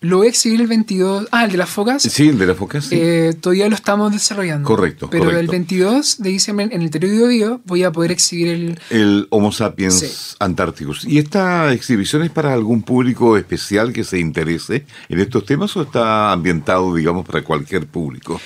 Lo 0.00 0.18
voy 0.18 0.28
a 0.28 0.30
exhibir 0.30 0.60
el 0.60 0.68
22. 0.68 1.26
Ah, 1.32 1.44
el 1.44 1.50
de 1.50 1.58
las 1.58 1.68
focas. 1.68 2.02
Sí, 2.02 2.28
el 2.28 2.38
de 2.38 2.46
las 2.46 2.56
focas. 2.56 2.84
Sí. 2.84 2.96
Eh, 3.00 3.34
todavía 3.40 3.68
lo 3.68 3.74
estamos 3.74 4.12
desarrollando. 4.12 4.64
Correcto. 4.64 5.10
Pero 5.10 5.36
el 5.36 5.48
22 5.48 6.18
de 6.22 6.30
diciembre 6.30 6.68
en 6.70 6.82
el 6.82 6.90
Teorio 6.90 7.26
Bio 7.26 7.60
voy 7.64 7.82
a 7.82 7.90
poder 7.90 8.12
exhibir 8.12 8.48
el. 8.48 8.78
El 8.90 9.26
Homo 9.30 9.50
sapiens 9.50 10.36
Antárticos. 10.38 11.04
¿Y 11.04 11.18
esta 11.18 11.72
exhibición 11.72 12.22
es 12.22 12.30
para 12.30 12.52
algún 12.52 12.82
público 12.82 13.36
especial 13.36 13.92
que 13.92 14.04
se 14.04 14.20
interese 14.20 14.86
en 15.08 15.18
estos 15.18 15.44
temas 15.46 15.76
o 15.76 15.82
está 15.82 16.30
ambientado, 16.30 16.94
digamos, 16.94 17.26
para 17.26 17.42
cualquier 17.42 17.88
público? 17.88 18.40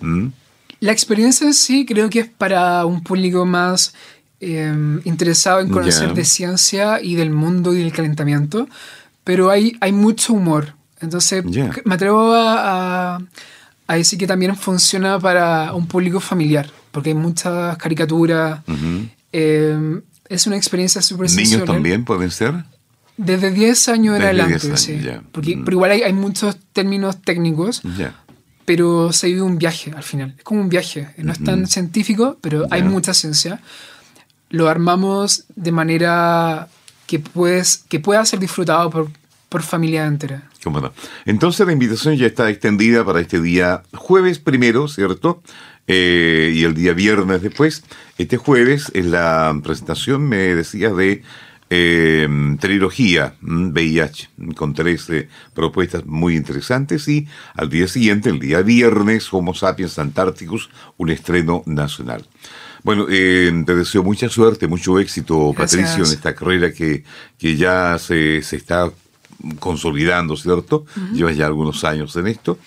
¿Mm? 0.00 0.26
La 0.84 0.92
experiencia 0.92 1.46
en 1.46 1.54
sí 1.54 1.86
creo 1.86 2.10
que 2.10 2.20
es 2.20 2.28
para 2.28 2.84
un 2.84 3.02
público 3.02 3.46
más 3.46 3.94
em, 4.38 5.00
interesado 5.04 5.60
en 5.60 5.70
conocer 5.70 6.12
de 6.12 6.26
ciencia 6.26 7.00
y 7.00 7.14
del 7.14 7.30
mundo 7.30 7.72
y 7.72 7.78
del 7.78 7.90
calentamiento, 7.90 8.68
pero 9.24 9.48
hay, 9.48 9.78
hay 9.80 9.92
mucho 9.92 10.34
humor. 10.34 10.74
Entonces, 11.00 11.42
me 11.86 11.94
atrevo 11.94 12.34
a, 12.34 13.18
a, 13.86 13.94
decir 13.96 14.18
que 14.18 14.26
también 14.26 14.54
funciona 14.56 15.18
para 15.18 15.72
un 15.72 15.86
público 15.86 16.20
familiar, 16.20 16.70
porque 16.92 17.08
hay 17.10 17.14
muchas 17.14 17.78
caricaturas. 17.78 18.60
Em, 19.32 20.02
es 20.28 20.46
una 20.46 20.58
experiencia 20.58 21.00
súper 21.00 21.30
¿Niños 21.30 21.64
también 21.64 22.04
pueden 22.04 22.30
ser? 22.30 22.62
Desde 23.16 23.52
10 23.52 23.88
años 23.88 24.16
en 24.16 24.22
adelante, 24.22 24.76
sí. 24.76 25.00
Porque, 25.32 25.58
Pero 25.64 25.76
igual 25.76 25.92
hay, 25.92 26.02
hay, 26.02 26.12
muchos 26.12 26.58
términos 26.74 27.22
técnicos 27.22 27.80
pero 28.64 29.12
se 29.12 29.28
vive 29.28 29.42
un 29.42 29.58
viaje 29.58 29.92
al 29.94 30.02
final. 30.02 30.34
Es 30.36 30.44
como 30.44 30.60
un 30.60 30.68
viaje. 30.68 31.08
No 31.18 31.32
es 31.32 31.42
tan 31.42 31.66
científico, 31.66 32.38
pero 32.40 32.66
hay 32.70 32.82
mucha 32.82 33.14
ciencia. 33.14 33.60
Lo 34.50 34.68
armamos 34.68 35.44
de 35.54 35.72
manera 35.72 36.68
que, 37.06 37.18
puedes, 37.18 37.84
que 37.88 38.00
pueda 38.00 38.24
ser 38.24 38.38
disfrutado 38.38 38.90
por, 38.90 39.10
por 39.48 39.62
familia 39.62 40.06
entera. 40.06 40.48
Entonces 41.26 41.66
la 41.66 41.72
invitación 41.72 42.16
ya 42.16 42.26
está 42.26 42.48
extendida 42.48 43.04
para 43.04 43.20
este 43.20 43.40
día 43.40 43.82
jueves 43.92 44.38
primero, 44.38 44.88
¿cierto? 44.88 45.42
eh, 45.86 46.52
y 46.54 46.64
el 46.64 46.74
día 46.74 46.92
viernes 46.92 47.42
después. 47.42 47.84
Este 48.18 48.36
jueves 48.36 48.90
es 48.94 49.06
la 49.06 49.58
presentación, 49.62 50.28
me 50.28 50.54
decía, 50.54 50.90
de 50.90 51.22
eh, 51.76 52.56
trilogía 52.60 53.34
VIH, 53.42 54.28
mm, 54.36 54.50
con 54.52 54.74
13 54.74 55.28
propuestas 55.54 56.06
muy 56.06 56.36
interesantes 56.36 57.08
y 57.08 57.26
al 57.54 57.68
día 57.68 57.88
siguiente, 57.88 58.30
el 58.30 58.38
día 58.38 58.62
viernes, 58.62 59.32
Homo 59.32 59.54
sapiens 59.54 59.98
Antarcticus, 59.98 60.70
un 60.96 61.10
estreno 61.10 61.62
nacional. 61.66 62.24
Bueno, 62.84 63.06
eh, 63.10 63.50
te 63.66 63.74
deseo 63.74 64.04
mucha 64.04 64.28
suerte, 64.28 64.68
mucho 64.68 65.00
éxito, 65.00 65.52
Patricio, 65.56 66.04
en 66.04 66.12
esta 66.12 66.34
carrera 66.34 66.72
que, 66.72 67.02
que 67.38 67.56
ya 67.56 67.98
se, 67.98 68.42
se 68.42 68.56
está 68.56 68.92
consolidando, 69.58 70.36
¿cierto? 70.36 70.84
Llevas 71.12 71.36
ya 71.36 71.46
algunos 71.46 71.82
años 71.82 72.14
en 72.16 72.28
esto. 72.28 72.58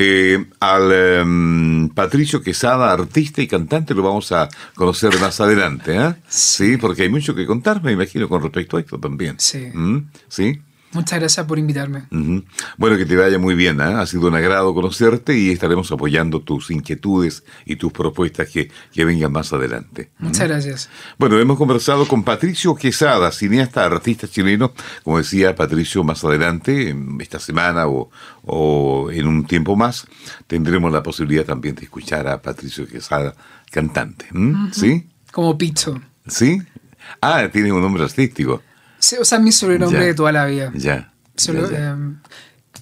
Eh, 0.00 0.46
al 0.60 0.92
em, 0.92 1.88
Patricio 1.88 2.40
Quesada, 2.40 2.92
artista 2.92 3.42
y 3.42 3.48
cantante, 3.48 3.94
lo 3.94 4.02
vamos 4.04 4.30
a 4.30 4.48
conocer 4.76 5.18
más 5.18 5.40
adelante, 5.40 5.96
¿eh? 5.96 6.14
Sí. 6.28 6.76
porque 6.76 7.02
hay 7.02 7.08
mucho 7.08 7.34
que 7.34 7.44
contar, 7.46 7.82
me 7.82 7.90
imagino, 7.90 8.28
con 8.28 8.40
respecto 8.40 8.76
a 8.76 8.80
esto 8.80 9.00
también. 9.00 9.34
Sí. 9.40 9.70
¿Mm? 9.74 10.08
¿Sí? 10.28 10.60
Muchas 10.92 11.18
gracias 11.18 11.46
por 11.46 11.58
invitarme. 11.58 12.04
Bueno, 12.78 12.96
que 12.96 13.04
te 13.04 13.14
vaya 13.16 13.38
muy 13.38 13.54
bien. 13.54 13.80
¿eh? 13.80 13.84
Ha 13.84 14.06
sido 14.06 14.28
un 14.28 14.34
agrado 14.34 14.74
conocerte 14.74 15.36
y 15.36 15.50
estaremos 15.50 15.92
apoyando 15.92 16.40
tus 16.40 16.70
inquietudes 16.70 17.44
y 17.66 17.76
tus 17.76 17.92
propuestas 17.92 18.48
que, 18.48 18.70
que 18.92 19.04
vengan 19.04 19.32
más 19.32 19.52
adelante. 19.52 20.10
Muchas 20.18 20.48
gracias. 20.48 20.90
Bueno, 21.18 21.38
hemos 21.38 21.58
conversado 21.58 22.06
con 22.08 22.24
Patricio 22.24 22.74
Quesada, 22.74 23.30
cineasta, 23.32 23.84
artista 23.84 24.26
chileno. 24.26 24.72
Como 25.04 25.18
decía 25.18 25.54
Patricio, 25.54 26.02
más 26.04 26.24
adelante, 26.24 26.96
esta 27.20 27.38
semana 27.38 27.86
o, 27.86 28.10
o 28.44 29.10
en 29.10 29.26
un 29.26 29.46
tiempo 29.46 29.76
más, 29.76 30.06
tendremos 30.46 30.90
la 30.90 31.02
posibilidad 31.02 31.44
también 31.44 31.74
de 31.74 31.84
escuchar 31.84 32.26
a 32.28 32.40
Patricio 32.40 32.86
Quesada, 32.86 33.34
cantante. 33.70 34.26
¿Sí? 34.72 35.06
Como 35.32 35.58
Picho. 35.58 36.00
¿Sí? 36.26 36.62
Ah, 37.20 37.48
tiene 37.52 37.72
un 37.72 37.82
nombre 37.82 38.02
artístico. 38.02 38.62
Sí, 38.98 39.16
o 39.20 39.24
sea, 39.24 39.38
mi 39.38 39.52
sobrenombre 39.52 40.06
de 40.06 40.14
toda 40.14 40.32
la 40.32 40.46
vida. 40.46 40.72
Ya. 40.74 41.12
Solo, 41.36 41.70
em, 41.70 42.18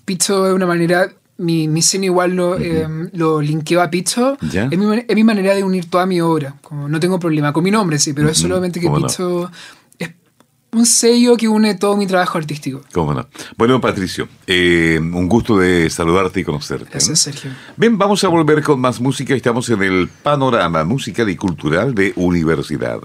Picho 0.05 0.47
es 0.47 0.55
una 0.55 0.67
manera, 0.67 1.13
mi, 1.39 1.69
mi 1.69 1.81
igual 2.03 2.35
lo, 2.35 2.57
uh 2.57 3.09
lo 3.13 3.41
linkeo 3.41 3.83
a 3.83 3.91
Picho. 3.91 4.39
Es 4.41 4.79
mi, 4.79 5.05
es 5.07 5.15
mi, 5.15 5.25
manera 5.25 5.55
de 5.55 5.63
unir 5.63 5.91
toda 5.91 6.07
mi 6.07 6.21
obra. 6.21 6.55
Como, 6.63 6.89
no 6.89 6.99
tengo 7.01 7.19
problema 7.19 7.53
con 7.53 7.65
mi 7.65 7.71
nombre, 7.71 7.99
sí, 7.99 8.13
pero 8.13 8.31
es 8.31 8.39
solamente 8.39 8.81
que 8.81 8.89
Picho 8.91 9.51
es 9.99 10.11
un 10.73 10.87
sello 10.87 11.37
que 11.37 11.49
une 11.49 11.75
todo 11.75 11.97
mi 11.97 12.07
trabajo 12.07 12.39
artístico. 12.39 12.83
Cómo 12.93 13.15
no. 13.15 13.27
Bueno, 13.57 13.81
Patricio, 13.81 14.29
eh, 14.47 14.99
un 15.01 15.29
gusto 15.29 15.59
de 15.59 15.89
saludarte 15.91 16.41
y 16.41 16.45
conocerte. 16.45 16.91
Gracias, 16.91 17.21
Sergio. 17.21 17.51
Bien, 17.77 17.97
vamos 17.97 18.23
a 18.25 18.29
volver 18.29 18.63
con 18.63 18.81
más 18.81 19.01
música. 19.01 19.35
Estamos 19.35 19.69
en 19.71 19.83
el 19.83 20.09
panorama 20.09 20.85
musical 20.85 21.29
y 21.31 21.37
cultural 21.37 21.95
de 21.95 22.13
Universidad. 22.17 23.01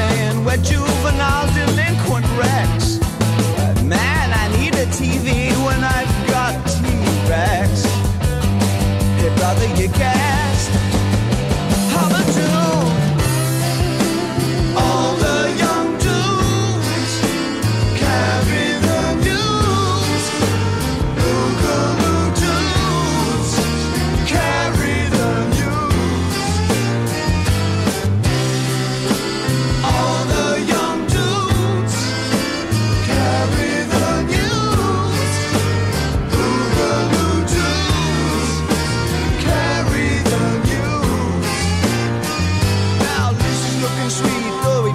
saying 0.00 0.44
we're 0.44 0.56
juveniles. 0.68 1.59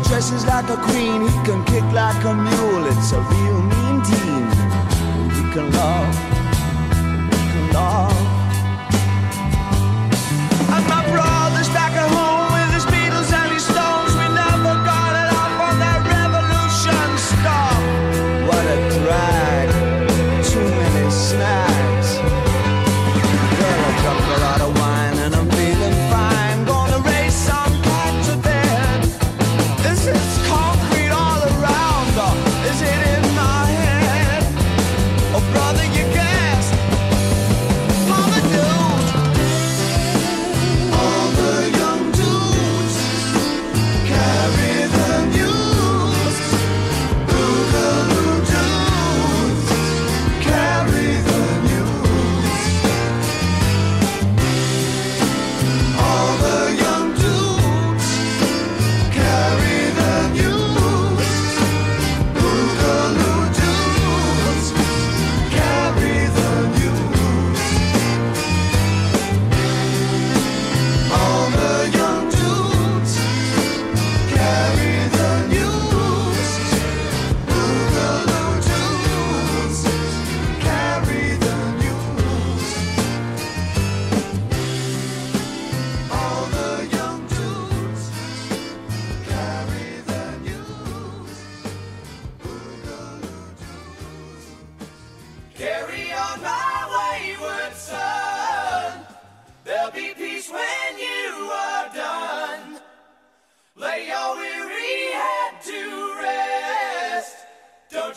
dresses 0.08 0.46
like 0.46 0.70
a 0.70 0.78
queen, 0.78 1.22
he 1.22 1.34
can 1.46 1.64
kick 1.66 1.84
like 1.94 2.24
a 2.24 2.34
mule. 2.34 2.86
It's 2.88 3.12
a 3.12 3.22
real 3.22 3.62
mean 3.62 4.02
team. 4.04 4.44
We 5.36 5.42
can 5.54 5.72
love, 5.72 6.16
we 7.32 7.38
can 7.52 7.74
love. 7.74 8.45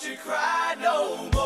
you 0.05 0.17
cry 0.17 0.77
no 0.81 1.29
more. 1.33 1.38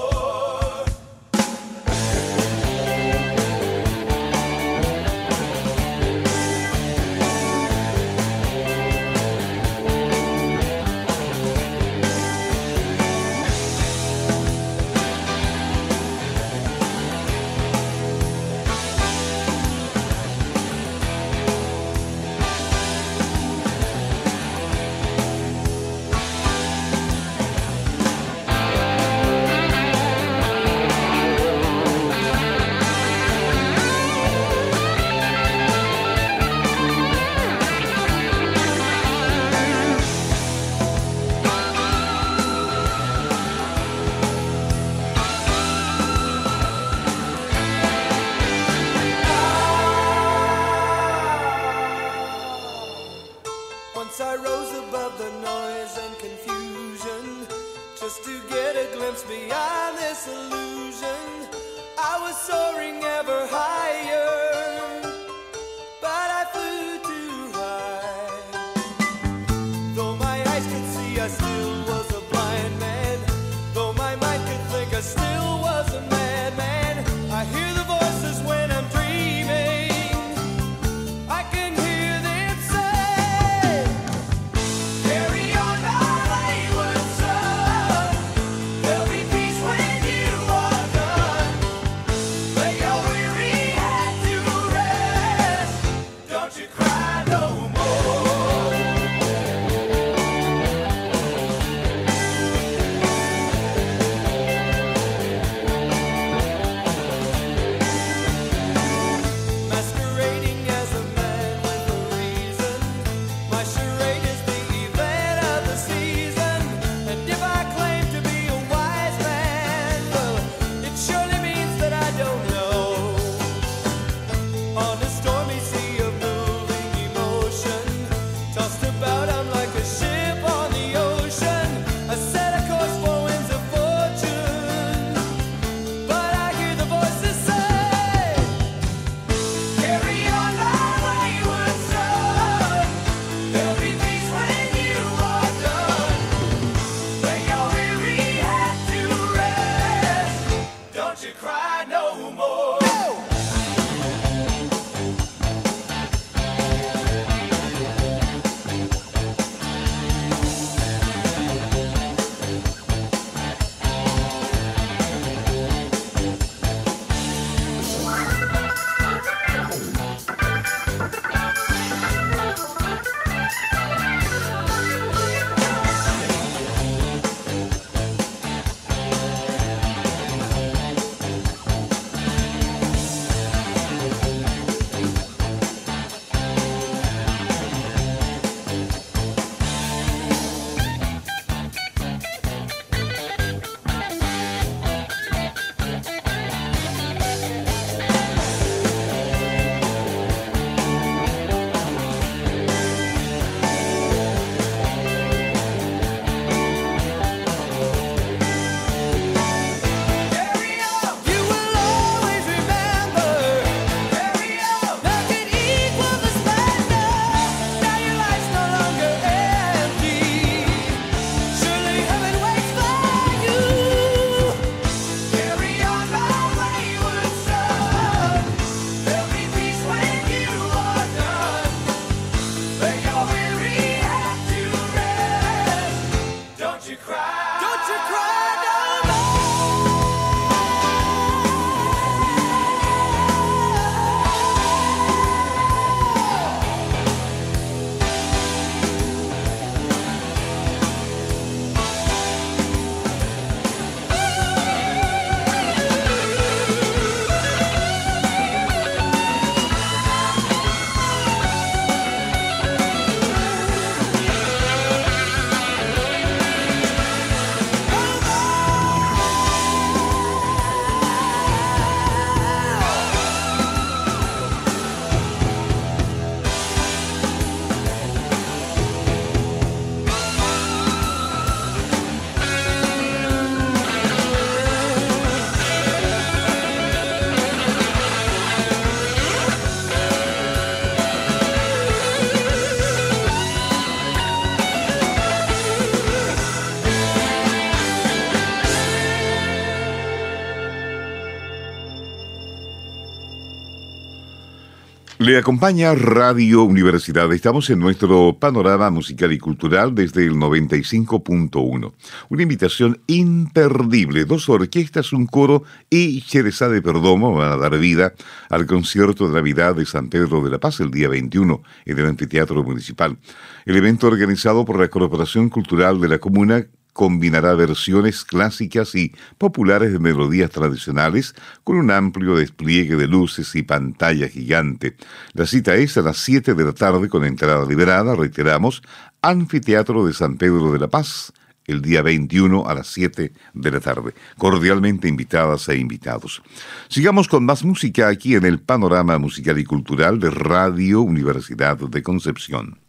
Le 305.32 305.38
acompaña 305.38 305.94
Radio 305.94 306.62
Universidad. 306.62 307.32
Estamos 307.32 307.70
en 307.70 307.78
nuestro 307.78 308.36
panorama 308.38 308.90
musical 308.90 309.32
y 309.32 309.38
cultural 309.38 309.94
desde 309.94 310.26
el 310.26 310.34
95.1. 310.34 311.92
Una 312.28 312.42
invitación 312.42 313.00
imperdible. 313.06 314.26
Dos 314.26 314.50
orquestas, 314.50 315.14
un 315.14 315.24
coro 315.24 315.62
y 315.88 316.20
Cherezade 316.20 316.82
Perdomo 316.82 317.32
van 317.32 317.50
a 317.50 317.56
dar 317.56 317.78
vida 317.78 318.12
al 318.50 318.66
concierto 318.66 319.26
de 319.26 319.32
Navidad 319.32 319.74
de 319.74 319.86
San 319.86 320.10
Pedro 320.10 320.44
de 320.44 320.50
la 320.50 320.60
Paz 320.60 320.80
el 320.80 320.90
día 320.90 321.08
21 321.08 321.62
en 321.86 321.98
el 321.98 322.04
Anfiteatro 322.04 322.62
Municipal. 322.62 323.16
El 323.64 323.76
evento 323.76 324.08
organizado 324.08 324.66
por 324.66 324.78
la 324.78 324.88
Corporación 324.88 325.48
Cultural 325.48 325.98
de 325.98 326.08
la 326.08 326.18
Comuna 326.18 326.66
combinará 326.92 327.54
versiones 327.54 328.24
clásicas 328.24 328.94
y 328.94 329.14
populares 329.38 329.92
de 329.92 329.98
melodías 329.98 330.50
tradicionales 330.50 331.34
con 331.64 331.76
un 331.76 331.90
amplio 331.90 332.36
despliegue 332.36 332.96
de 332.96 333.08
luces 333.08 333.54
y 333.54 333.62
pantalla 333.62 334.28
gigante. 334.28 334.96
La 335.32 335.46
cita 335.46 335.74
es 335.76 335.96
a 335.96 336.02
las 336.02 336.18
7 336.18 336.54
de 336.54 336.64
la 336.64 336.72
tarde 336.72 337.08
con 337.08 337.24
entrada 337.24 337.64
liberada, 337.66 338.14
reiteramos, 338.14 338.82
Anfiteatro 339.22 340.04
de 340.06 340.12
San 340.12 340.36
Pedro 340.36 340.72
de 340.72 340.80
la 340.80 340.88
Paz, 340.88 341.32
el 341.66 341.80
día 341.80 342.02
21 342.02 342.68
a 342.68 342.74
las 342.74 342.88
7 342.88 343.32
de 343.54 343.70
la 343.70 343.80
tarde. 343.80 344.14
Cordialmente 344.36 345.08
invitadas 345.08 345.68
e 345.68 345.76
invitados. 345.76 346.42
Sigamos 346.88 347.28
con 347.28 347.44
más 347.44 347.64
música 347.64 348.08
aquí 348.08 348.34
en 348.34 348.44
el 348.44 348.60
panorama 348.60 349.18
musical 349.18 349.58
y 349.58 349.64
cultural 349.64 350.18
de 350.18 350.30
Radio 350.30 351.02
Universidad 351.02 351.78
de 351.78 352.02
Concepción. 352.02 352.81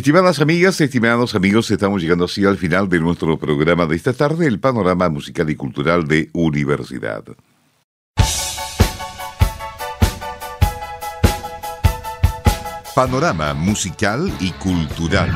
Estimadas 0.00 0.40
amigas, 0.40 0.80
estimados 0.80 1.34
amigos, 1.34 1.70
estamos 1.70 2.00
llegando 2.00 2.24
así 2.24 2.42
al 2.46 2.56
final 2.56 2.88
de 2.88 2.98
nuestro 3.00 3.38
programa 3.38 3.84
de 3.84 3.96
esta 3.96 4.14
tarde, 4.14 4.46
el 4.46 4.58
panorama 4.58 5.10
musical 5.10 5.50
y 5.50 5.56
cultural 5.56 6.08
de 6.08 6.30
Universidad. 6.32 7.22
Panorama 12.94 13.52
musical 13.52 14.32
y 14.40 14.52
cultural. 14.52 15.30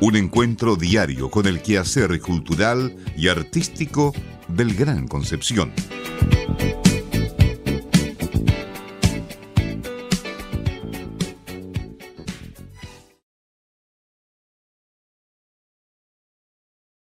Un 0.00 0.16
encuentro 0.16 0.74
diario 0.74 1.30
con 1.30 1.46
el 1.46 1.62
quehacer 1.62 2.18
cultural 2.20 2.96
y 3.16 3.28
artístico 3.28 4.12
del 4.48 4.74
Gran 4.74 5.06
Concepción. 5.06 5.72